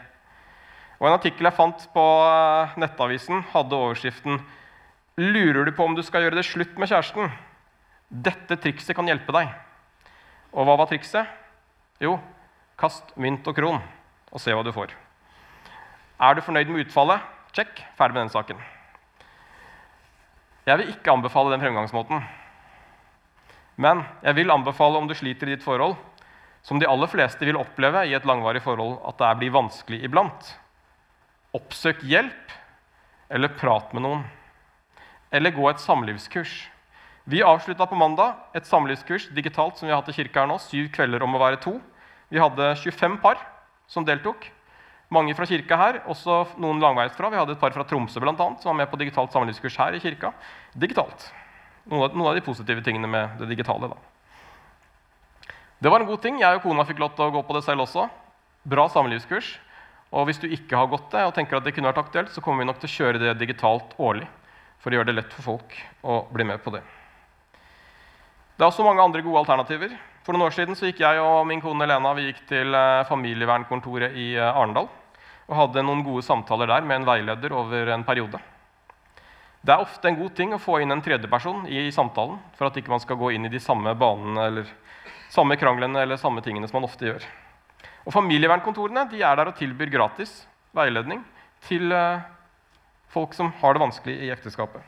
Og 1.00 1.08
En 1.08 1.18
artikkel 1.18 1.46
jeg 1.46 1.58
fant 1.58 1.88
på 1.94 2.06
eh, 2.26 2.78
Nettavisen, 2.82 3.46
hadde 3.54 3.80
overskriften 3.80 4.42
'Lurer 5.18 5.66
du 5.66 5.72
på 5.72 5.86
om 5.86 5.94
du 5.94 6.02
skal 6.02 6.24
gjøre 6.24 6.39
det 6.39 6.46
slutt 6.46 6.78
med 6.78 6.89
kjæresten?' 6.89 7.30
'Dette 8.10 8.58
trikset 8.58 8.96
kan 8.96 9.06
hjelpe 9.06 9.32
deg.' 9.32 9.54
Og 10.54 10.66
hva 10.66 10.78
var 10.78 10.89
trikset? 10.89 11.28
Jo, 12.02 12.20
kast 12.78 13.13
mynt 13.18 13.46
og 13.48 13.56
kron 13.56 13.82
og 14.32 14.42
se 14.42 14.54
hva 14.54 14.66
du 14.66 14.72
får. 14.74 14.94
Er 16.20 16.34
du 16.34 16.42
fornøyd 16.42 16.70
med 16.70 16.88
utfallet? 16.88 17.22
Check. 17.54 17.84
Ferdig 17.98 18.18
med 18.18 18.26
den 18.26 18.34
saken. 18.34 18.73
Jeg 20.63 20.80
vil 20.80 20.93
ikke 20.93 21.12
anbefale 21.12 21.52
den 21.52 21.63
fremgangsmåten. 21.63 22.23
Men 23.76 24.04
jeg 24.23 24.38
vil 24.38 24.54
anbefale 24.54 24.99
om 24.99 25.10
du 25.10 25.15
sliter 25.17 25.49
i 25.49 25.56
ditt 25.56 25.65
forhold, 25.65 25.97
som 26.63 26.80
de 26.80 26.88
aller 26.88 27.10
fleste 27.12 27.43
vil 27.43 27.60
oppleve 27.60 28.06
i 28.08 28.13
et 28.15 28.28
langvarig 28.28 28.62
forhold, 28.63 28.99
at 29.04 29.19
det 29.19 29.32
blir 29.41 29.56
vanskelig 29.56 29.99
iblant. 30.08 30.54
Oppsøk 31.54 32.06
hjelp, 32.08 32.54
eller 33.34 33.52
prat 33.60 33.91
med 33.93 34.06
noen. 34.06 34.23
Eller 35.34 35.52
gå 35.52 35.65
et 35.67 35.82
samlivskurs. 35.84 36.54
Vi 37.28 37.43
avslutta 37.43 37.88
på 37.89 37.97
mandag 37.99 38.36
et 38.56 38.67
samlivskurs 38.67 39.30
digitalt 39.36 39.80
som 39.80 39.88
vi 39.88 39.93
har 39.93 40.02
hatt 40.02 40.12
i 40.12 40.15
kirka 40.15 40.43
her 40.43 40.49
nå. 40.52 40.60
Syv 40.62 40.89
kvelder 40.95 41.23
om 41.23 41.36
å 41.36 41.41
være 41.41 41.60
to. 41.63 41.78
Vi 42.32 42.39
hadde 42.39 42.73
25 42.80 43.19
par 43.23 43.41
som 43.89 44.06
deltok. 44.08 44.47
Mange 45.13 45.36
fra 45.38 45.45
kirka 45.45 45.78
her, 45.78 45.99
også 46.10 46.39
noen 46.62 46.80
langveisfra. 46.82 47.30
Vi 47.30 47.38
hadde 47.38 47.54
et 47.54 47.62
par 47.62 47.73
fra 47.76 47.86
Tromsø 47.86 48.21
blant 48.23 48.39
annet, 48.41 48.63
som 48.63 48.71
var 48.71 48.80
med 48.80 48.89
på 48.89 48.97
digitalt 49.02 49.34
samlivskurs 49.36 49.78
her 49.78 49.97
i 49.97 50.02
kirka. 50.02 50.32
Digitalt. 50.73 51.28
Noen 51.91 52.08
av, 52.08 52.15
noen 52.15 52.32
av, 52.32 52.38
de 52.38 52.45
positive 52.45 52.82
tingene 52.86 53.10
med 53.12 53.36
det 53.41 53.52
digitale. 53.52 53.91
da. 53.91 55.52
Det 55.84 55.91
var 55.91 56.02
en 56.02 56.10
god 56.10 56.23
ting. 56.23 56.39
Jeg 56.41 56.58
og 56.58 56.63
kona 56.63 56.86
fikk 56.88 57.04
lov 57.04 57.13
til 57.17 57.28
å 57.28 57.34
gå 57.36 57.43
på 57.45 57.58
det 57.58 57.65
selv 57.65 57.86
også. 57.86 58.08
Bra 58.63 58.88
samlivskurs. 58.89 59.52
Og 60.13 60.30
hvis 60.30 60.39
du 60.41 60.47
ikke 60.47 60.78
har 60.78 60.89
gått 60.89 61.12
det 61.12 61.26
og 61.28 61.36
tenker 61.36 61.60
at 61.60 61.67
det 61.67 61.73
kunne 61.76 61.91
vært 61.91 62.02
aktuelt, 62.06 62.32
så 62.34 62.41
kommer 62.41 62.63
vi 62.63 62.69
nok 62.69 62.80
til 62.82 62.89
å 62.89 62.95
kjøre 62.95 63.21
det 63.21 63.36
digitalt 63.41 63.93
årlig 63.97 64.30
for 64.82 64.93
å 64.93 64.99
gjøre 64.99 65.12
det 65.12 65.17
lett 65.17 65.36
for 65.36 65.54
folk 65.54 65.78
å 66.02 66.23
bli 66.34 66.47
med 66.47 66.62
på 66.63 66.73
det. 66.73 66.82
Det 68.54 68.62
er 68.62 68.69
også 68.69 68.86
mange 68.86 69.04
andre 69.04 69.23
gode 69.26 69.41
alternativer. 69.43 69.93
For 70.23 70.34
noen 70.34 70.47
år 70.47 70.56
siden 70.56 70.78
gikk 70.78 71.02
jeg 71.04 71.21
og 71.21 71.45
min 71.49 71.62
kone 71.62 71.88
Lena 71.89 72.13
vi 72.15 72.30
gikk 72.30 72.43
til 72.47 72.78
eh, 72.78 73.06
familievernkontoret 73.10 74.15
i 74.15 74.34
eh, 74.38 74.49
Arendal 74.49 74.88
og 75.47 75.56
hadde 75.58 75.84
noen 75.84 76.03
gode 76.06 76.23
samtaler 76.25 76.69
der 76.71 76.86
med 76.88 77.01
en 77.01 77.08
veileder 77.08 77.56
over 77.56 77.91
en 77.93 78.06
periode. 78.08 78.39
Det 79.63 79.71
er 79.71 79.84
ofte 79.84 80.10
en 80.10 80.17
god 80.19 80.34
ting 80.36 80.51
å 80.51 80.60
få 80.60 80.82
inn 80.84 80.91
en 80.91 81.01
tredjeperson 81.03 81.67
i 81.71 81.86
samtalen 81.95 82.39
for 82.58 82.67
at 82.67 82.77
ikke 82.79 82.91
man 82.91 82.99
skal 83.03 83.19
gå 83.19 83.32
inn 83.32 83.47
i 83.47 83.51
de 83.51 83.62
samme 83.63 83.93
banene 83.95 84.47
eller 84.49 84.71
samme 85.32 85.56
kranglene 85.60 86.03
eller 86.03 86.19
samme 86.19 86.43
tingene 86.43 86.67
som 86.67 86.82
man 86.82 86.88
ofte 86.89 87.08
gjør. 87.08 87.23
Og 88.03 88.12
Familievernkontorene 88.12 89.06
de 89.12 89.21
er 89.23 89.39
der 89.39 89.53
og 89.53 89.56
tilbyr 89.56 89.91
gratis 89.93 90.41
veiledning 90.75 91.23
til 91.63 91.95
eh, 91.95 92.25
folk 93.13 93.32
som 93.38 93.53
har 93.62 93.75
det 93.75 93.86
vanskelig 93.86 94.17
i 94.25 94.32
ekteskapet. 94.36 94.84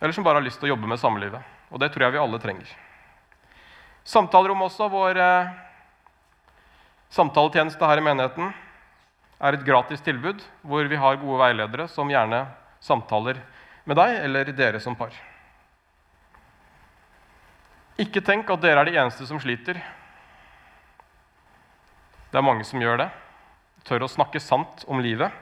Eller 0.00 0.12
som 0.12 0.26
bare 0.26 0.40
har 0.40 0.46
lyst 0.46 0.58
til 0.60 0.68
å 0.68 0.74
jobbe 0.74 0.90
med 0.90 1.00
samlivet. 1.00 1.54
Og 1.70 1.80
det 1.80 1.92
tror 1.92 2.08
jeg 2.08 2.16
vi 2.16 2.22
alle 2.24 2.42
trenger. 2.42 2.74
Samtalerom 4.06 4.66
også, 4.66 4.90
vår 4.90 5.22
eh, 5.22 5.54
samtaletjeneste 7.14 7.86
her 7.86 8.02
i 8.02 8.06
menigheten 8.10 8.50
er 9.40 9.56
et 9.56 9.64
gratis 9.66 10.00
tilbud 10.04 10.40
hvor 10.64 10.88
vi 10.88 10.98
har 11.00 11.18
gode 11.20 11.40
veiledere 11.42 11.88
som 11.92 12.10
gjerne 12.10 12.46
samtaler 12.80 13.40
med 13.86 13.98
deg 13.98 14.20
eller 14.24 14.52
dere 14.56 14.80
som 14.82 14.96
par. 14.98 15.12
Ikke 18.00 18.20
tenk 18.24 18.48
at 18.52 18.60
dere 18.60 18.82
er 18.82 18.90
de 18.90 18.98
eneste 18.98 19.26
som 19.28 19.40
sliter. 19.40 19.78
Det 22.28 22.36
er 22.36 22.44
mange 22.44 22.66
som 22.68 22.82
gjør 22.82 23.00
det. 23.04 23.10
Tør 23.86 24.04
å 24.04 24.10
snakke 24.10 24.42
sant 24.42 24.82
om 24.90 25.00
livet, 25.00 25.32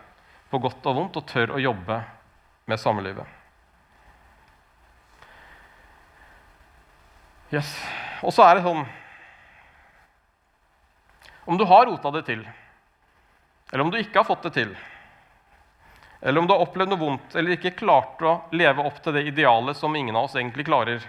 på 0.52 0.60
godt 0.62 0.84
og 0.86 0.98
vondt, 0.98 1.16
og 1.18 1.26
tør 1.26 1.56
å 1.56 1.62
jobbe 1.62 1.96
med 2.70 2.78
samlivet. 2.78 3.26
Yes. 7.50 7.70
Og 8.22 8.32
så 8.34 8.44
er 8.46 8.56
det 8.56 8.64
sånn 8.64 8.86
Om 11.44 11.58
du 11.60 11.66
har 11.68 11.84
rota 11.86 12.10
det 12.14 12.22
til 12.26 12.40
eller 13.74 13.82
om 13.82 13.90
du 13.90 13.96
ikke 13.98 14.20
har 14.20 14.26
fått 14.28 14.44
det 14.46 14.52
til, 14.54 14.68
eller 16.22 16.40
om 16.40 16.46
du 16.46 16.52
har 16.54 16.62
opplevd 16.62 16.92
noe 16.92 17.00
vondt 17.00 17.34
eller 17.34 17.56
ikke 17.56 17.74
klart 17.76 18.22
å 18.22 18.36
leve 18.54 18.84
opp 18.86 19.00
til 19.02 19.16
det 19.16 19.24
idealet 19.26 19.74
som 19.74 19.96
ingen 19.98 20.14
av 20.14 20.28
oss 20.28 20.36
egentlig 20.38 20.68
klarer, 20.68 21.02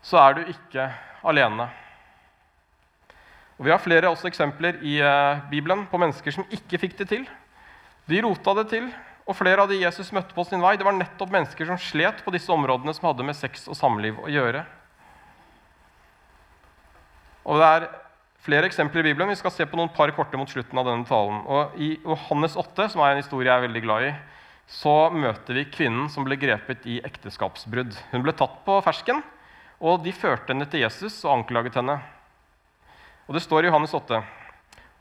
så 0.00 0.16
er 0.22 0.38
du 0.38 0.48
ikke 0.48 0.86
alene. 1.28 1.68
Og 3.58 3.66
Vi 3.68 3.74
har 3.74 3.84
flere 3.84 4.08
også 4.08 4.30
eksempler 4.30 4.80
i 4.86 4.96
uh, 5.04 5.44
Bibelen 5.52 5.84
på 5.90 6.00
mennesker 6.00 6.34
som 6.34 6.48
ikke 6.48 6.80
fikk 6.80 6.96
det 7.02 7.08
til. 7.12 7.28
De 8.08 8.24
rota 8.24 8.56
det 8.62 8.68
til, 8.72 8.88
og 9.28 9.36
flere 9.36 9.66
av 9.66 9.68
de 9.68 9.82
Jesus 9.82 10.08
møtte 10.16 10.32
på 10.32 10.46
sin 10.48 10.64
vei, 10.64 10.78
det 10.80 10.88
var 10.88 10.96
nettopp 10.96 11.30
mennesker 11.36 11.68
som 11.68 11.78
slet 11.78 12.24
på 12.24 12.32
disse 12.32 12.48
områdene 12.54 12.96
som 12.96 13.10
hadde 13.10 13.28
med 13.28 13.36
sex 13.36 13.68
og 13.68 13.76
samliv 13.76 14.16
å 14.24 14.30
gjøre. 14.32 14.64
Og 17.44 17.60
det 17.60 17.72
er 17.76 17.90
flere 18.44 18.68
eksempler 18.68 19.02
i 19.02 19.10
Bibelen. 19.10 19.30
Vi 19.32 19.40
skal 19.40 19.52
se 19.54 19.66
på 19.68 19.78
noen 19.78 19.92
par 19.94 20.12
korte 20.16 20.38
mot 20.40 20.50
slutten 20.50 20.78
av 20.78 20.86
denne 20.88 21.08
talen. 21.08 21.40
Og 21.46 21.78
I 21.80 21.94
Johannes 22.04 22.56
8, 22.58 22.90
som 22.92 23.02
er 23.02 23.14
en 23.14 23.22
historie 23.22 23.48
jeg 23.48 23.56
er 23.56 23.66
veldig 23.66 23.84
glad 23.84 24.08
i, 24.08 24.12
så 24.68 24.94
møter 25.14 25.56
vi 25.56 25.68
kvinnen 25.72 26.10
som 26.12 26.26
ble 26.26 26.36
grepet 26.40 26.84
i 26.88 26.98
ekteskapsbrudd. 27.06 27.96
Hun 28.12 28.24
ble 28.24 28.34
tatt 28.36 28.58
på 28.66 28.78
fersken, 28.84 29.22
og 29.80 30.02
de 30.04 30.12
førte 30.12 30.52
henne 30.52 30.66
til 30.68 30.84
Jesus 30.84 31.22
og 31.24 31.38
anklaget 31.38 31.78
henne. 31.80 31.96
Og 33.28 33.36
Det 33.36 33.44
står 33.44 33.64
i 33.64 33.70
Johannes 33.70 33.94
8. 33.94 34.20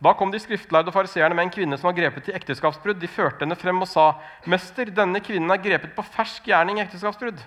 Da 0.03 0.13
kom 0.13 0.29
de 0.29 0.39
skriftlærde 0.39 0.93
fariseerne 0.93 1.33
med 1.33 1.47
en 1.47 1.53
kvinne 1.53 1.77
som 1.79 1.89
var 1.89 1.95
grepet 1.97 2.29
i 2.29 2.35
ekteskapsbrudd. 2.37 2.99
De 3.01 3.09
førte 3.09 3.41
henne 3.41 3.57
frem 3.57 3.81
og 3.81 3.87
sa, 3.89 4.19
'Mester, 4.45 4.85
denne 4.93 5.19
kvinnen 5.19 5.49
er 5.49 5.57
grepet 5.57 5.95
på 5.95 6.05
fersk 6.05 6.45
gjerning 6.45 6.77
i 6.77 6.85
ekteskapsbrudd.' 6.85 7.41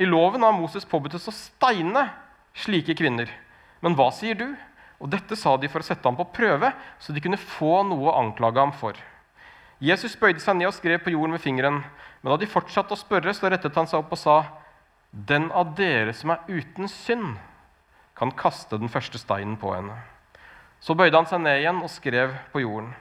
I 0.00 0.04
loven 0.04 0.42
har 0.42 0.52
Moses 0.52 0.84
påbudt 0.84 1.14
oss 1.14 1.28
å 1.28 1.36
steine 1.36 2.10
slike 2.54 2.96
kvinner. 2.96 3.28
Men 3.82 3.94
hva 3.94 4.10
sier 4.10 4.34
du? 4.34 4.56
Og 5.02 5.10
Dette 5.10 5.34
sa 5.38 5.56
de 5.58 5.66
for 5.70 5.82
å 5.82 5.86
sette 5.86 6.06
ham 6.06 6.16
på 6.16 6.28
prøve, 6.30 6.70
så 7.02 7.12
de 7.12 7.20
kunne 7.22 7.40
få 7.40 7.82
noe 7.88 8.06
å 8.06 8.18
anklage 8.20 8.62
ham 8.62 8.72
for. 8.76 8.94
Jesus 9.82 10.14
bøyde 10.14 10.38
seg 10.38 10.60
ned 10.60 10.68
og 10.70 10.76
skrev 10.76 11.00
på 11.02 11.10
jorden 11.10 11.34
med 11.34 11.42
fingeren. 11.42 11.80
Men 12.22 12.30
da 12.30 12.38
de 12.38 12.46
fortsatte 12.46 12.94
å 12.94 13.00
spørre, 13.00 13.34
så 13.34 13.50
rettet 13.50 13.74
han 13.74 13.88
seg 13.90 13.98
opp 13.98 14.14
og 14.14 14.20
sa, 14.20 14.36
'Den 15.12 15.50
av 15.50 15.74
dere 15.74 16.12
som 16.14 16.30
er 16.30 16.38
uten 16.48 16.88
synd, 16.88 17.36
kan 18.16 18.30
kaste 18.30 18.78
den 18.78 18.88
første 18.88 19.18
steinen 19.18 19.56
på 19.56 19.74
henne.' 19.74 19.98
Så 20.80 20.94
bøyde 20.94 21.16
han 21.16 21.26
seg 21.26 21.40
ned 21.40 21.58
igjen 21.58 21.82
og 21.82 21.90
skrev 21.90 22.30
på 22.52 22.60
jorden. 22.60 22.94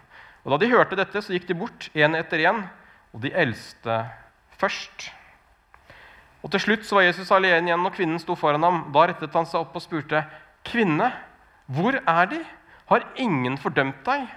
Og 0.44 0.52
Da 0.52 0.58
de 0.58 0.72
hørte 0.72 0.96
dette, 0.96 1.22
så 1.22 1.34
gikk 1.34 1.48
de 1.48 1.54
bort, 1.54 1.90
én 1.94 2.18
etter 2.18 2.40
én, 2.40 2.70
og 3.14 3.22
de 3.22 3.32
eldste 3.32 4.10
først. 4.58 5.12
Og 6.44 6.52
Til 6.52 6.60
slutt 6.60 6.86
så 6.86 6.96
var 6.96 7.04
Jesus 7.04 7.32
alene 7.32 7.70
igjen, 7.70 7.86
og 7.86 7.94
kvinnen 7.94 8.20
sto 8.20 8.36
foran 8.36 8.64
ham. 8.64 8.92
Da 8.92 9.06
rettet 9.06 9.34
han 9.34 9.46
seg 9.46 9.62
opp 9.62 9.76
og 9.76 9.82
spurte, 9.82 10.26
'Kvinne, 10.66 11.14
Hvor 11.68 11.98
er 12.00 12.26
de? 12.32 12.42
Har 12.92 13.06
ingen 13.16 13.58
fordømt 13.58 14.04
deg? 14.06 14.28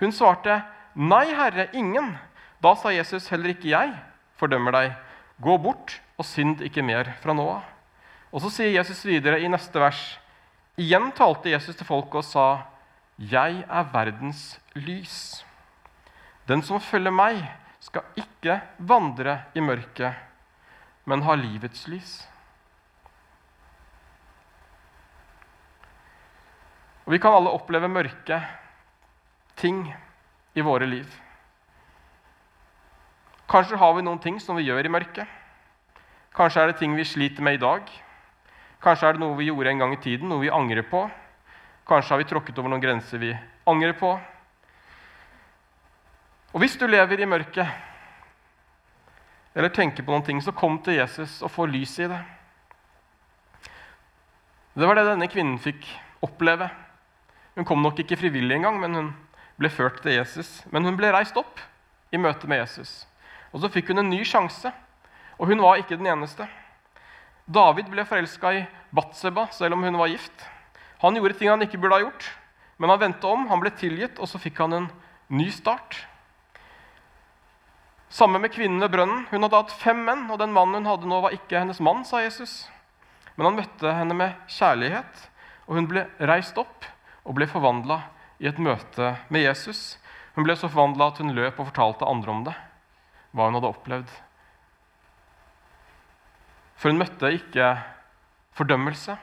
Hun 0.00 0.12
svarte, 0.14 0.62
Nei, 0.94 1.26
Herre, 1.32 1.68
ingen. 1.72 2.12
Da 2.62 2.74
sa 2.76 2.92
Jesus, 2.92 3.30
heller 3.32 3.54
ikke 3.54 3.72
jeg 3.72 3.94
fordømmer 4.38 4.74
deg. 4.74 4.96
Gå 5.42 5.56
bort 5.62 5.96
og 6.18 6.26
synd 6.28 6.60
ikke 6.62 6.84
mer 6.84 7.14
fra 7.22 7.34
nå 7.34 7.46
av. 7.56 7.64
Og 8.32 8.44
så 8.44 8.50
sier 8.52 8.74
Jesus 8.76 9.02
videre 9.04 9.40
i 9.42 9.50
neste 9.50 9.80
vers. 9.80 10.00
Igjen 10.80 11.10
talte 11.16 11.52
Jesus 11.52 11.76
til 11.76 11.88
folket 11.88 12.22
og 12.22 12.26
sa, 12.26 12.46
Jeg 13.18 13.64
er 13.68 13.90
verdens 13.92 14.58
lys. 14.74 15.44
Den 16.48 16.62
som 16.64 16.80
følger 16.80 17.12
meg, 17.14 17.42
skal 17.82 18.06
ikke 18.16 18.60
vandre 18.78 19.40
i 19.58 19.60
mørket, 19.60 20.14
men 21.04 21.24
ha 21.26 21.34
livets 21.34 21.88
lys. 21.90 22.12
Og 27.04 27.12
Vi 27.12 27.18
kan 27.18 27.34
alle 27.34 27.50
oppleve 27.50 27.88
mørke 27.90 28.38
ting 29.56 29.84
i 30.54 30.60
våre 30.62 30.86
liv. 30.86 31.08
Kanskje 33.50 33.76
har 33.76 33.94
vi 33.94 34.04
noen 34.06 34.20
ting 34.22 34.38
som 34.40 34.56
vi 34.56 34.64
gjør 34.68 34.86
i 34.86 34.92
mørket. 34.92 35.26
Kanskje 36.32 36.62
er 36.62 36.70
det 36.70 36.78
ting 36.80 36.94
vi 36.96 37.04
sliter 37.04 37.44
med 37.44 37.58
i 37.58 37.62
dag. 37.62 37.88
Kanskje 38.82 39.08
er 39.08 39.16
det 39.16 39.22
noe 39.22 39.36
vi 39.36 39.50
gjorde 39.50 39.70
en 39.70 39.82
gang 39.82 39.92
i 39.94 40.00
tiden, 40.00 40.30
noe 40.30 40.40
vi 40.40 40.50
angrer 40.50 40.86
på. 40.88 41.04
Kanskje 41.88 42.14
har 42.14 42.22
vi 42.22 42.28
tråkket 42.30 42.58
over 42.58 42.72
noen 42.72 42.82
grenser 42.82 43.20
vi 43.20 43.32
angrer 43.68 43.92
på. 43.98 44.14
Og 46.52 46.60
hvis 46.62 46.76
du 46.80 46.86
lever 46.86 47.20
i 47.20 47.28
mørket 47.28 47.68
eller 49.52 49.68
tenker 49.68 50.04
på 50.04 50.14
noen 50.14 50.24
ting, 50.24 50.40
så 50.40 50.54
kom 50.56 50.78
til 50.84 50.96
Jesus 50.96 51.42
og 51.44 51.52
få 51.52 51.66
lys 51.68 51.98
i 52.00 52.08
det. 52.08 52.22
Det 54.72 54.88
var 54.88 54.96
det 54.96 55.04
denne 55.10 55.28
kvinnen 55.28 55.58
fikk 55.60 55.84
oppleve. 56.24 56.70
Hun 57.56 57.66
kom 57.68 57.82
nok 57.84 57.98
ikke 58.00 58.16
frivillig 58.16 58.56
engang, 58.56 58.78
men 58.80 58.96
hun 58.96 59.10
ble 59.60 59.68
ført 59.72 60.00
til 60.04 60.16
Jesus. 60.16 60.62
Men 60.72 60.86
hun 60.88 60.96
ble 60.96 61.12
reist 61.12 61.36
opp 61.36 61.60
i 62.12 62.20
møte 62.20 62.48
med 62.48 62.62
Jesus. 62.62 63.02
Og 63.52 63.60
så 63.62 63.70
fikk 63.72 63.92
hun 63.92 64.00
en 64.00 64.12
ny 64.12 64.22
sjanse. 64.24 64.72
Og 65.38 65.50
hun 65.50 65.60
var 65.64 65.80
ikke 65.80 65.98
den 66.00 66.08
eneste. 66.08 66.46
David 67.52 67.90
ble 67.92 68.04
forelska 68.08 68.52
i 68.56 68.62
Batseba 68.94 69.48
selv 69.52 69.76
om 69.76 69.84
hun 69.84 69.98
var 70.00 70.12
gift. 70.12 70.46
Han 71.02 71.18
gjorde 71.18 71.36
ting 71.36 71.50
han 71.50 71.64
ikke 71.64 71.80
burde 71.82 71.98
ha 71.98 72.04
gjort, 72.04 72.28
men 72.78 72.92
han 72.92 73.00
vendte 73.00 73.26
om, 73.26 73.48
han 73.50 73.60
ble 73.60 73.72
tilgitt, 73.74 74.20
og 74.22 74.30
så 74.30 74.38
fikk 74.38 74.60
han 74.62 74.76
en 74.76 74.86
ny 75.34 75.48
start. 75.50 75.96
Samme 78.12 78.38
med 78.38 78.52
kvinnen 78.54 78.80
ved 78.84 78.92
brønnen. 78.92 79.24
Hun 79.32 79.42
hadde 79.42 79.58
hatt 79.58 79.74
fem 79.82 80.04
menn, 80.06 80.28
og 80.30 80.38
den 80.38 80.54
mannen 80.54 80.84
hun 80.84 80.90
hadde 80.92 81.10
nå, 81.10 81.18
var 81.24 81.34
ikke 81.34 81.58
hennes 81.58 81.80
mann, 81.82 82.04
sa 82.06 82.22
Jesus. 82.22 82.68
Men 83.34 83.48
han 83.48 83.58
møtte 83.58 83.94
henne 83.96 84.16
med 84.16 84.38
kjærlighet, 84.52 85.26
og 85.66 85.80
hun 85.80 85.88
ble 85.90 86.06
reist 86.20 86.58
opp 86.60 86.86
og 87.22 87.36
ble 87.36 87.46
forvandla 87.50 88.00
i 88.42 88.48
et 88.50 88.58
møte 88.58 89.14
med 89.32 89.44
Jesus. 89.44 89.96
Hun 90.34 90.46
ble 90.46 90.56
så 90.58 90.70
forvandla 90.70 91.10
at 91.12 91.20
hun 91.22 91.34
løp 91.36 91.60
og 91.60 91.68
fortalte 91.70 92.08
andre 92.08 92.32
om 92.32 92.44
det, 92.46 92.54
hva 93.32 93.48
hun 93.48 93.58
hadde 93.58 93.70
opplevd. 93.70 94.14
For 96.76 96.90
hun 96.90 96.98
møtte 96.98 97.30
ikke 97.36 97.68
fordømmelse. 98.58 99.14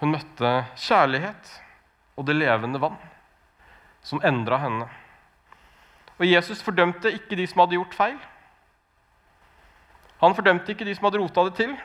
Hun 0.00 0.14
møtte 0.14 0.52
kjærlighet 0.80 1.52
og 2.16 2.26
det 2.26 2.38
levende 2.38 2.80
vann, 2.82 2.98
som 4.02 4.22
endra 4.24 4.58
henne. 4.64 4.88
Og 6.18 6.26
Jesus 6.26 6.62
fordømte 6.64 7.12
ikke 7.12 7.36
de 7.38 7.46
som 7.50 7.62
hadde 7.62 7.76
gjort 7.76 7.94
feil. 7.98 8.18
Han 10.22 10.36
fordømte 10.38 10.72
ikke 10.72 10.86
de 10.86 10.94
som 10.94 11.08
hadde 11.08 11.20
rota 11.22 11.44
det 11.48 11.56
til. 11.58 11.76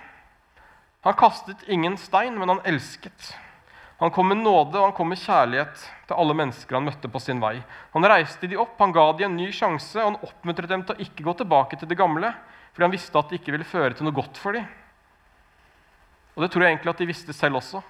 Han 1.05 1.13
kastet 1.13 1.67
ingen 1.67 1.97
stein, 1.97 2.39
men 2.39 2.49
han 2.49 2.63
elsket. 2.65 3.35
Han 3.97 4.11
kom 4.13 4.27
med 4.29 4.37
nåde 4.37 4.77
og 4.77 4.83
han 4.83 4.93
kom 4.93 5.09
med 5.09 5.17
kjærlighet 5.17 5.79
til 6.05 6.17
alle 6.21 6.35
mennesker 6.37 6.77
han 6.77 6.85
møtte 6.85 7.09
på 7.09 7.21
sin 7.21 7.39
vei. 7.41 7.55
Han 7.95 8.05
reiste 8.05 8.49
de 8.49 8.59
opp, 8.61 8.75
han 8.77 8.93
ga 8.93 9.07
de 9.17 9.25
en 9.25 9.37
ny 9.37 9.47
sjanse, 9.55 9.97
og 9.97 10.11
han 10.11 10.19
oppmuntret 10.27 10.69
dem 10.69 10.83
til 10.85 10.93
å 10.93 11.05
ikke 11.07 11.25
gå 11.25 11.33
tilbake 11.39 11.79
til 11.79 11.89
det 11.89 11.97
gamle, 11.97 12.29
fordi 12.73 12.85
han 12.85 12.93
visste 12.93 13.17
at 13.17 13.31
det 13.31 13.39
ikke 13.39 13.55
ville 13.55 13.65
føre 13.65 13.97
til 13.97 14.05
noe 14.05 14.17
godt 14.17 14.37
for 14.37 14.53
dem. 14.53 14.67
Og 16.35 16.45
det 16.45 16.51
tror 16.53 16.63
jeg 16.63 16.75
egentlig 16.75 16.93
at 16.93 17.01
de 17.01 17.09
visste 17.09 17.33
selv 17.33 17.57
også. 17.57 17.81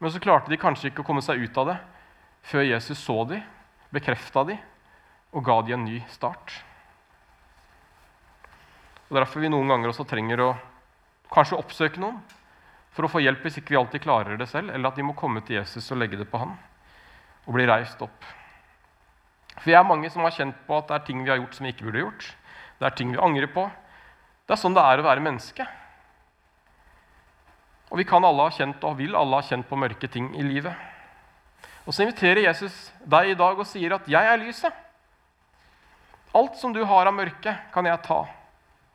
Men 0.00 0.12
så 0.12 0.20
klarte 0.20 0.52
de 0.52 0.60
kanskje 0.60 0.90
ikke 0.90 1.00
å 1.00 1.08
komme 1.08 1.24
seg 1.24 1.40
ut 1.40 1.56
av 1.60 1.72
det 1.72 1.78
før 2.50 2.64
Jesus 2.64 3.00
så 3.00 3.22
dem, 3.28 3.40
bekrefta 3.92 4.44
dem 4.48 4.60
og 5.32 5.44
ga 5.44 5.56
dem 5.64 5.78
en 5.78 5.86
ny 5.88 6.00
start. 6.12 6.52
Og 9.08 9.16
Derfor 9.16 9.42
vi 9.42 9.50
noen 9.52 9.72
ganger 9.72 9.90
også 9.90 10.06
trenger 10.08 10.44
å 10.44 10.50
kanskje 11.30 11.58
oppsøke 11.58 12.02
noen 12.02 12.18
for 12.90 13.06
å 13.06 13.10
få 13.12 13.22
hjelp 13.22 13.44
hvis 13.46 13.60
ikke 13.60 13.74
vi 13.74 13.78
alltid 13.80 14.02
klarer 14.04 14.38
det 14.38 14.48
selv, 14.50 14.72
eller 14.74 14.90
at 14.90 14.98
de 14.98 15.06
må 15.06 15.14
komme 15.18 15.42
til 15.46 15.60
Jesus 15.60 15.90
og 15.92 16.00
legge 16.02 16.18
det 16.18 16.28
på 16.30 16.40
ham 16.42 16.56
og 17.46 17.54
bli 17.56 17.66
reist 17.68 18.02
opp. 18.04 18.26
For 19.56 19.70
vi 19.70 19.76
er 19.76 19.86
mange 19.86 20.10
som 20.12 20.24
har 20.24 20.34
kjent 20.34 20.58
på 20.66 20.78
at 20.78 20.88
det 20.88 20.96
er 20.96 21.06
ting 21.06 21.22
vi 21.24 21.30
har 21.30 21.40
gjort 21.40 21.56
som 21.56 21.66
vi 21.66 21.72
ikke 21.74 21.86
burde 21.88 22.04
gjort. 22.04 22.26
Det 22.80 22.88
er 22.88 22.96
ting 22.96 23.12
vi 23.12 23.20
angrer 23.20 23.50
på. 23.52 23.66
Det 24.46 24.56
er 24.56 24.60
sånn 24.60 24.76
det 24.76 24.84
er 24.84 25.02
å 25.02 25.06
være 25.06 25.24
menneske. 25.24 25.66
Og 27.90 27.98
vi 27.98 28.06
kan 28.06 28.24
alle 28.24 28.46
ha 28.46 28.54
kjent 28.54 28.84
og 28.86 28.96
vil 29.00 29.16
alle 29.18 29.40
ha 29.40 29.46
kjent 29.46 29.68
på 29.68 29.78
mørke 29.78 30.08
ting 30.10 30.30
i 30.38 30.46
livet. 30.46 30.74
Og 31.84 31.94
så 31.94 32.04
inviterer 32.04 32.44
Jesus 32.44 32.76
deg 33.02 33.32
i 33.32 33.38
dag 33.38 33.58
og 33.58 33.66
sier 33.66 33.94
at 33.94 34.08
'jeg 34.08 34.24
er 34.32 34.38
lyset'. 34.38 34.72
Alt 36.34 36.56
som 36.56 36.72
du 36.72 36.84
har 36.84 37.06
av 37.06 37.14
mørke, 37.14 37.56
kan 37.72 37.84
jeg 37.84 38.02
ta 38.02 38.28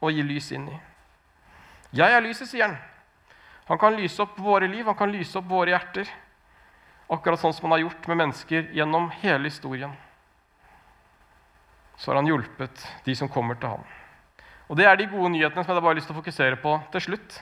og 0.02 0.12
gi 0.12 0.24
lys 0.24 0.52
inn 0.52 0.70
i. 0.70 0.80
'Jeg 1.92 2.12
er 2.12 2.22
lyset', 2.22 2.50
sier 2.50 2.68
han. 2.68 2.78
Han 3.66 3.78
kan 3.78 3.96
lyse 3.98 4.22
opp 4.22 4.38
våre 4.40 4.68
liv, 4.68 4.86
han 4.86 4.96
kan 4.96 5.12
lyse 5.12 5.38
opp 5.38 5.48
våre 5.50 5.74
hjerter. 5.74 6.10
Akkurat 7.10 7.40
sånn 7.40 7.54
som 7.54 7.66
han 7.66 7.80
har 7.80 7.86
gjort 7.86 8.08
med 8.08 8.18
mennesker 8.18 8.70
gjennom 8.74 9.10
hele 9.22 9.50
historien. 9.50 9.94
Så 11.98 12.12
har 12.12 12.16
han 12.16 12.28
hjulpet 12.30 12.88
de 13.06 13.16
som 13.16 13.30
kommer 13.30 13.56
til 13.56 13.70
ham. 13.70 13.84
Og 14.70 14.78
Det 14.78 14.86
er 14.86 14.96
de 14.96 15.06
gode 15.06 15.30
nyhetene 15.30 15.64
som 15.64 15.76
jeg 15.76 15.82
bare 15.82 15.94
har 15.94 16.00
lyst 16.00 16.08
til 16.08 16.16
å 16.16 16.22
fokusere 16.22 16.58
på 16.62 16.74
til 16.92 17.02
slutt. 17.02 17.42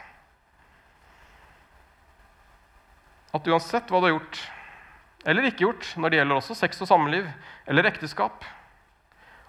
At 3.34 3.48
uansett 3.48 3.90
hva 3.90 4.00
du 4.00 4.08
har 4.08 4.16
gjort 4.18 4.42
eller 5.26 5.48
ikke 5.48 5.64
gjort 5.64 5.88
når 5.98 6.12
det 6.12 6.20
gjelder 6.20 6.40
også 6.40 6.56
sex 6.60 6.82
og 6.84 6.90
samliv 6.90 7.28
eller 7.68 7.88
ekteskap 7.88 8.44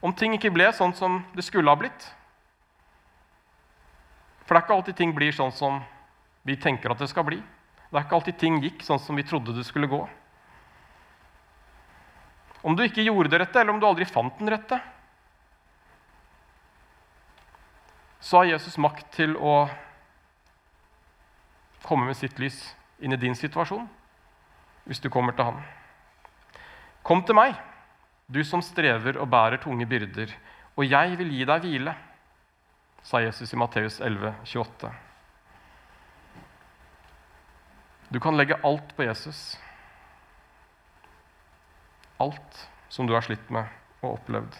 Om 0.04 0.12
ting 0.14 0.36
ikke 0.36 0.52
ble 0.54 0.68
sånn 0.76 0.94
som 0.94 1.22
det 1.34 1.42
skulle 1.46 1.72
ha 1.72 1.78
blitt 1.80 2.06
For 4.44 4.54
det 4.54 4.60
er 4.60 4.66
ikke 4.66 4.76
alltid 4.76 4.98
ting 4.98 5.14
blir 5.16 5.32
sånn 5.32 5.52
som 5.54 5.80
vi 6.44 6.56
tenker 6.60 6.92
at 6.92 7.00
det 7.00 7.08
skal 7.08 7.24
bli. 7.26 7.38
Det 7.40 7.96
er 7.96 8.04
ikke 8.04 8.18
alltid 8.18 8.38
ting 8.40 8.60
gikk 8.62 8.84
sånn 8.84 9.00
som 9.00 9.16
vi 9.16 9.24
trodde 9.26 9.54
det 9.56 9.64
skulle 9.66 9.88
gå. 9.88 10.02
Om 12.64 12.76
du 12.76 12.84
ikke 12.84 13.04
gjorde 13.04 13.32
det 13.32 13.40
rette, 13.42 13.60
eller 13.60 13.74
om 13.74 13.80
du 13.80 13.86
aldri 13.86 14.06
fant 14.08 14.38
den 14.40 14.52
rette, 14.52 14.78
så 18.24 18.40
har 18.40 18.54
Jesus 18.54 18.78
makt 18.80 19.10
til 19.12 19.34
å 19.36 19.66
komme 21.84 22.08
med 22.08 22.16
sitt 22.16 22.38
lys 22.40 22.56
inn 23.04 23.12
i 23.12 23.20
din 23.20 23.36
situasjon 23.36 23.84
hvis 24.88 25.02
du 25.04 25.10
kommer 25.12 25.36
til 25.36 25.50
ham. 25.50 25.60
Kom 27.04 27.20
til 27.24 27.36
meg, 27.36 27.52
du 28.32 28.40
som 28.48 28.64
strever 28.64 29.18
og 29.20 29.28
bærer 29.28 29.60
tunge 29.60 29.84
byrder, 29.88 30.32
og 30.74 30.88
jeg 30.88 31.18
vil 31.20 31.32
gi 31.36 31.44
deg 31.48 31.66
hvile, 31.68 31.94
sa 33.04 33.20
Jesus 33.20 33.52
i 33.52 33.56
Matteus 33.56 34.00
11, 34.00 34.34
28. 34.44 34.90
Du 38.08 38.20
kan 38.20 38.36
legge 38.36 38.56
alt 38.64 38.96
på 38.96 39.04
Jesus. 39.04 39.58
Alt 42.16 42.68
som 42.88 43.06
du 43.06 43.14
har 43.14 43.24
slitt 43.26 43.50
med 43.52 43.68
og 44.04 44.16
opplevd, 44.16 44.56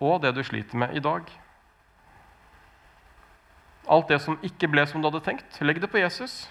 og 0.00 0.22
det 0.22 0.32
du 0.36 0.42
sliter 0.46 0.78
med 0.78 0.96
i 0.96 1.02
dag. 1.02 1.26
Alt 3.86 4.08
det 4.10 4.20
som 4.22 4.38
ikke 4.42 4.70
ble 4.70 4.86
som 4.88 5.02
du 5.02 5.10
hadde 5.10 5.22
tenkt, 5.26 5.60
legg 5.62 5.78
det 5.82 5.90
på 5.90 6.00
Jesus. 6.02 6.46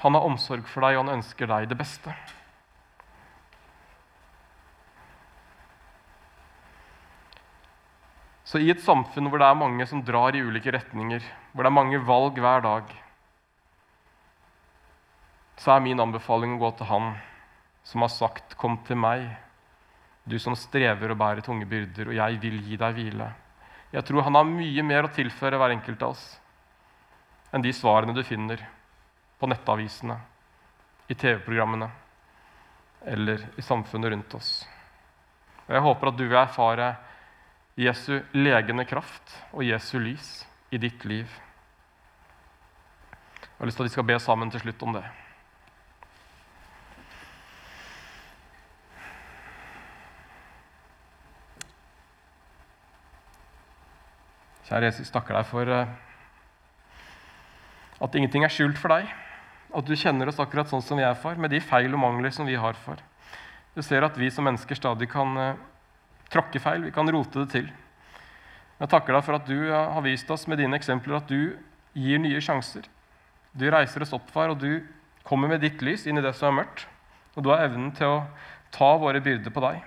Han 0.00 0.16
har 0.16 0.24
omsorg 0.24 0.64
for 0.68 0.84
deg, 0.86 0.96
og 0.96 1.04
han 1.04 1.18
ønsker 1.18 1.50
deg 1.50 1.68
det 1.68 1.76
beste. 1.80 2.14
Så 8.50 8.58
i 8.58 8.70
et 8.72 8.80
samfunn 8.82 9.28
hvor 9.30 9.38
det 9.38 9.46
er 9.46 9.58
mange 9.58 9.84
som 9.86 10.00
drar 10.02 10.34
i 10.34 10.42
ulike 10.42 10.72
retninger, 10.74 11.22
hvor 11.52 11.62
det 11.62 11.70
er 11.70 11.76
mange 11.76 12.00
valg 12.02 12.38
hver 12.42 12.64
dag, 12.64 12.88
så 15.60 15.76
er 15.76 15.84
min 15.84 16.02
anbefaling 16.02 16.56
å 16.56 16.62
gå 16.64 16.70
til 16.78 16.88
Han 16.88 17.12
som 17.84 18.02
har 18.02 18.10
sagt, 18.10 18.56
'Kom 18.56 18.78
til 18.84 18.96
meg, 18.96 19.36
du 20.26 20.38
som 20.38 20.56
strever 20.56 21.10
og 21.10 21.18
bærer 21.18 21.40
tunge 21.40 21.66
byrder, 21.66 22.08
og 22.08 22.14
jeg 22.14 22.40
vil 22.40 22.58
gi 22.62 22.76
deg 22.76 22.94
hvile'. 22.94 23.32
Jeg 23.92 24.04
tror 24.04 24.22
han 24.22 24.34
har 24.34 24.44
mye 24.44 24.82
mer 24.82 25.04
å 25.04 25.14
tilføre 25.14 25.58
hver 25.58 25.70
enkelt 25.70 26.02
av 26.02 26.10
oss 26.10 26.40
enn 27.52 27.62
de 27.62 27.72
svarene 27.72 28.14
du 28.14 28.22
finner 28.22 28.58
på 29.38 29.46
nettavisene, 29.46 30.16
i 31.08 31.14
TV-programmene 31.14 31.90
eller 33.06 33.46
i 33.58 33.62
samfunnet 33.62 34.10
rundt 34.10 34.34
oss. 34.34 34.66
Og 35.68 35.74
Jeg 35.74 35.82
håper 35.82 36.08
at 36.08 36.16
du 36.16 36.28
vil 36.28 36.38
erfare 36.38 36.96
Jesu 37.80 38.18
legende 38.36 38.84
kraft 38.84 39.32
og 39.54 39.64
Jesu 39.64 39.96
lys 40.02 40.42
i 40.68 40.78
ditt 40.80 41.04
liv. 41.08 41.30
Jeg 43.40 43.56
har 43.56 43.68
lyst 43.68 43.80
til 43.80 43.86
at 43.86 43.88
vi 43.88 43.94
skal 43.94 44.08
be 44.10 44.18
sammen 44.20 44.52
til 44.52 44.60
slutt 44.60 44.82
om 44.84 44.98
det. 44.98 45.04
Kjære 54.68 54.86
Jesus, 54.86 55.10
takker 55.10 55.34
deg 55.34 55.48
for 55.48 55.72
eh, 55.74 55.88
at 58.00 58.14
ingenting 58.14 58.44
er 58.46 58.52
skjult 58.52 58.78
for 58.78 58.92
deg. 58.92 59.08
At 59.74 59.88
du 59.88 59.96
kjenner 59.96 60.28
oss 60.30 60.38
akkurat 60.42 60.68
sånn 60.70 60.84
som 60.84 61.00
vi 61.00 61.08
er, 61.08 61.16
far, 61.18 61.40
med 61.40 61.50
de 61.50 61.58
feil 61.64 61.96
og 61.96 62.02
mangler 62.04 62.30
som 62.34 62.46
vi 62.46 62.60
har, 62.60 62.76
far. 62.84 63.00
Du 63.74 63.82
ser 63.82 64.04
at 64.06 64.16
vi 64.20 64.28
som 64.30 64.44
mennesker 64.46 64.78
stadig 64.78 65.08
kan 65.10 65.36
uh, 65.38 65.58
tråkke 66.30 66.62
feil, 66.62 66.86
vi 66.86 66.94
kan 66.94 67.10
rote 67.10 67.42
det 67.44 67.50
til. 67.54 67.68
Jeg 68.80 68.88
takker 68.88 69.12
deg 69.12 69.26
for 69.26 69.36
at 69.36 69.48
du 69.48 69.58
har 69.72 70.00
vist 70.04 70.30
oss 70.32 70.46
med 70.48 70.60
dine 70.60 70.78
eksempler 70.78 71.18
at 71.18 71.28
du 71.28 71.52
gir 71.92 72.22
nye 72.22 72.40
sjanser. 72.40 72.86
Du 73.52 73.66
reiser 73.68 74.04
oss 74.06 74.14
opp, 74.16 74.30
far, 74.32 74.52
og 74.52 74.60
du 74.62 74.80
kommer 75.26 75.50
med 75.50 75.60
ditt 75.64 75.82
lys 75.84 76.06
inn 76.06 76.20
i 76.20 76.24
det 76.24 76.32
som 76.38 76.52
er 76.52 76.62
mørkt. 76.62 76.86
Og 77.36 77.44
du 77.44 77.50
har 77.52 77.66
evnen 77.66 77.90
til 77.94 78.08
å 78.08 78.24
ta 78.74 78.94
våre 78.98 79.20
byrder 79.22 79.52
på 79.52 79.62
deg. 79.66 79.82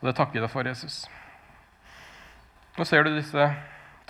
Og 0.00 0.08
det 0.10 0.16
takker 0.18 0.40
jeg 0.40 0.44
deg 0.44 0.52
for, 0.52 0.66
Jesus. 0.66 1.04
Nå 2.76 2.84
ser 2.88 3.06
du 3.06 3.14
disse 3.14 3.48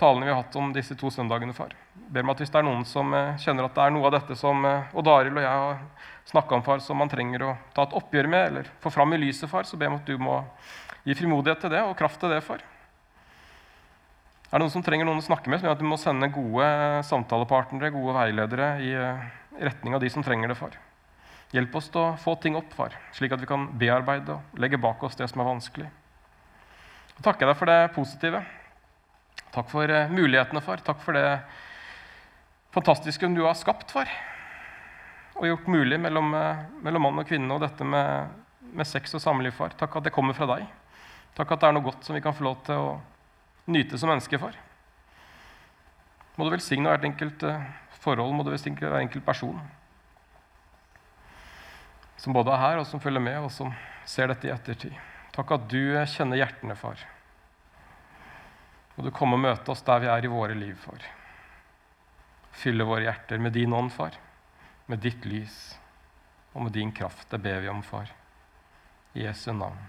talene 0.03 0.27
vi 0.27 0.33
har 0.33 0.41
hatt 0.41 0.55
om 0.59 0.73
disse 0.75 0.95
to 0.99 1.11
søndagene, 1.13 1.55
far. 1.55 1.71
Ber 1.93 2.25
meg 2.25 2.35
at 2.35 2.43
hvis 2.43 2.51
det 2.51 2.59
er 2.59 2.67
noen 2.67 2.83
som 2.87 3.13
eh, 3.15 3.37
kjenner 3.39 3.69
at 3.69 3.77
det 3.77 3.85
er 3.85 3.95
noe 3.95 4.09
av 4.09 4.17
dette 4.17 4.35
som 4.39 4.65
eh, 4.67 4.91
Odd 4.99 5.09
Arild 5.09 5.39
og 5.39 5.45
jeg 5.45 5.63
har 5.63 6.09
snakka 6.27 6.57
om, 6.57 6.63
far, 6.65 6.83
som 6.83 6.99
man 6.99 7.11
trenger 7.11 7.47
å 7.47 7.55
ta 7.75 7.87
et 7.87 7.95
oppgjør 7.99 8.29
med 8.31 8.45
eller 8.49 8.71
få 8.83 8.91
fram 8.91 9.15
i 9.15 9.21
lyset, 9.21 9.47
far, 9.51 9.67
så 9.67 9.79
ber 9.79 9.87
jeg 9.87 9.93
om 9.93 9.99
at 10.01 10.11
du 10.11 10.19
må 10.19 10.37
gi 11.07 11.15
frimodighet 11.19 11.63
til 11.63 11.73
det 11.73 11.83
og 11.87 11.95
kraft 11.99 12.19
til 12.19 12.31
det, 12.35 12.41
far. 12.43 12.63
Er 14.53 14.59
det 14.59 14.65
noen 14.67 14.73
som 14.75 14.83
trenger 14.85 15.07
noen 15.07 15.21
å 15.21 15.25
snakke 15.25 15.49
med, 15.49 15.59
så 15.59 15.65
jeg 15.65 15.73
at 15.77 15.81
du 15.81 15.87
må 15.89 15.97
sende 15.97 16.29
gode 16.33 16.65
samtalepartnere, 17.07 17.93
gode 17.95 18.15
veiledere 18.19 18.73
eh, 18.77 19.23
i 19.57 19.65
retning 19.69 19.95
av 19.95 20.03
de 20.03 20.11
som 20.13 20.25
trenger 20.25 20.51
det, 20.51 20.59
far. 20.59 20.75
Hjelp 21.53 21.75
oss 21.77 21.87
til 21.93 22.01
å 22.01 22.15
få 22.17 22.35
ting 22.41 22.57
opp, 22.57 22.71
far, 22.73 22.95
slik 23.13 23.33
at 23.35 23.41
vi 23.41 23.49
kan 23.49 23.69
bearbeide 23.79 24.35
og 24.35 24.59
legge 24.59 24.81
bak 24.81 25.03
oss 25.05 25.17
det 25.19 25.29
som 25.31 25.43
er 25.43 25.49
vanskelig. 25.51 25.87
Jeg 27.13 27.25
takker 27.25 27.49
deg 27.49 27.57
for 27.59 27.69
det 27.69 27.79
positive. 27.93 28.41
Takk 29.53 29.69
for 29.69 29.89
uh, 29.89 30.09
mulighetene, 30.09 30.61
far. 30.65 30.81
Takk 30.81 31.01
for 31.03 31.13
det 31.13 31.27
fantastiske 32.73 33.27
du 33.35 33.43
har 33.45 33.53
skapt, 33.57 33.91
far. 33.93 34.09
Og 35.37 35.45
gjort 35.45 35.69
mulig 35.69 35.99
mellom, 36.01 36.33
uh, 36.33 36.63
mellom 36.81 37.05
mann 37.05 37.21
og 37.21 37.29
kvinne 37.29 37.53
og 37.53 37.61
dette 37.61 37.85
med, 37.85 38.33
med 38.73 38.89
sex 38.89 39.13
og 39.13 39.21
samliv, 39.21 39.53
far. 39.53 39.75
Takk 39.77 39.99
at 39.99 40.09
det 40.09 40.15
kommer 40.15 40.33
fra 40.37 40.49
deg. 40.55 40.65
Takk 41.37 41.53
at 41.53 41.61
det 41.61 41.69
er 41.69 41.77
noe 41.77 41.85
godt 41.85 42.05
som 42.05 42.17
vi 42.17 42.23
kan 42.25 42.33
få 42.33 42.47
lov 42.49 42.65
til 42.65 42.81
å 42.81 42.89
nyte 43.69 44.01
som 44.01 44.09
mennesker, 44.09 44.41
far. 44.41 44.57
Må 46.33 46.49
du 46.49 46.55
velsigne 46.55 46.89
hvert 46.89 47.05
enkelt 47.05 47.45
uh, 47.45 47.61
forhold, 48.01 48.33
må 48.33 48.45
du 48.45 48.53
velsigne 48.55 48.81
hver 48.81 49.03
enkelt 49.03 49.25
person. 49.25 49.61
Som 52.17 52.33
både 52.33 52.55
er 52.55 52.63
her, 52.65 52.81
og 52.81 52.89
som 52.89 53.01
følger 53.03 53.21
med, 53.21 53.37
og 53.45 53.53
som 53.53 53.69
ser 54.09 54.33
dette 54.33 54.49
i 54.49 54.53
ettertid. 54.55 54.97
Takk 55.33 55.59
at 55.59 55.69
du 55.69 55.93
kjenner 56.09 56.41
hjertene, 56.41 56.73
far. 56.77 57.12
Og 58.95 59.07
du 59.07 59.11
kommer 59.11 59.39
og 59.39 59.45
møte 59.45 59.73
oss 59.73 59.81
der 59.85 60.03
vi 60.03 60.11
er 60.11 60.25
i 60.25 60.31
våre 60.31 60.57
liv, 60.57 60.75
far. 60.77 61.05
Fylle 62.53 62.85
våre 62.85 63.07
hjerter 63.07 63.41
med 63.41 63.55
din 63.57 63.73
ånd, 63.73 63.91
far. 63.93 64.17
Med 64.85 65.01
ditt 65.01 65.25
lys 65.25 65.57
og 66.53 66.67
med 66.67 66.75
din 66.75 66.91
kraft. 66.93 67.29
Det 67.31 67.41
ber 67.41 67.63
vi 67.63 67.71
om, 67.71 67.81
far. 67.83 68.11
I 69.13 69.25
Jesu 69.25 69.51
navn. 69.53 69.79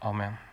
Amen. 0.00 0.45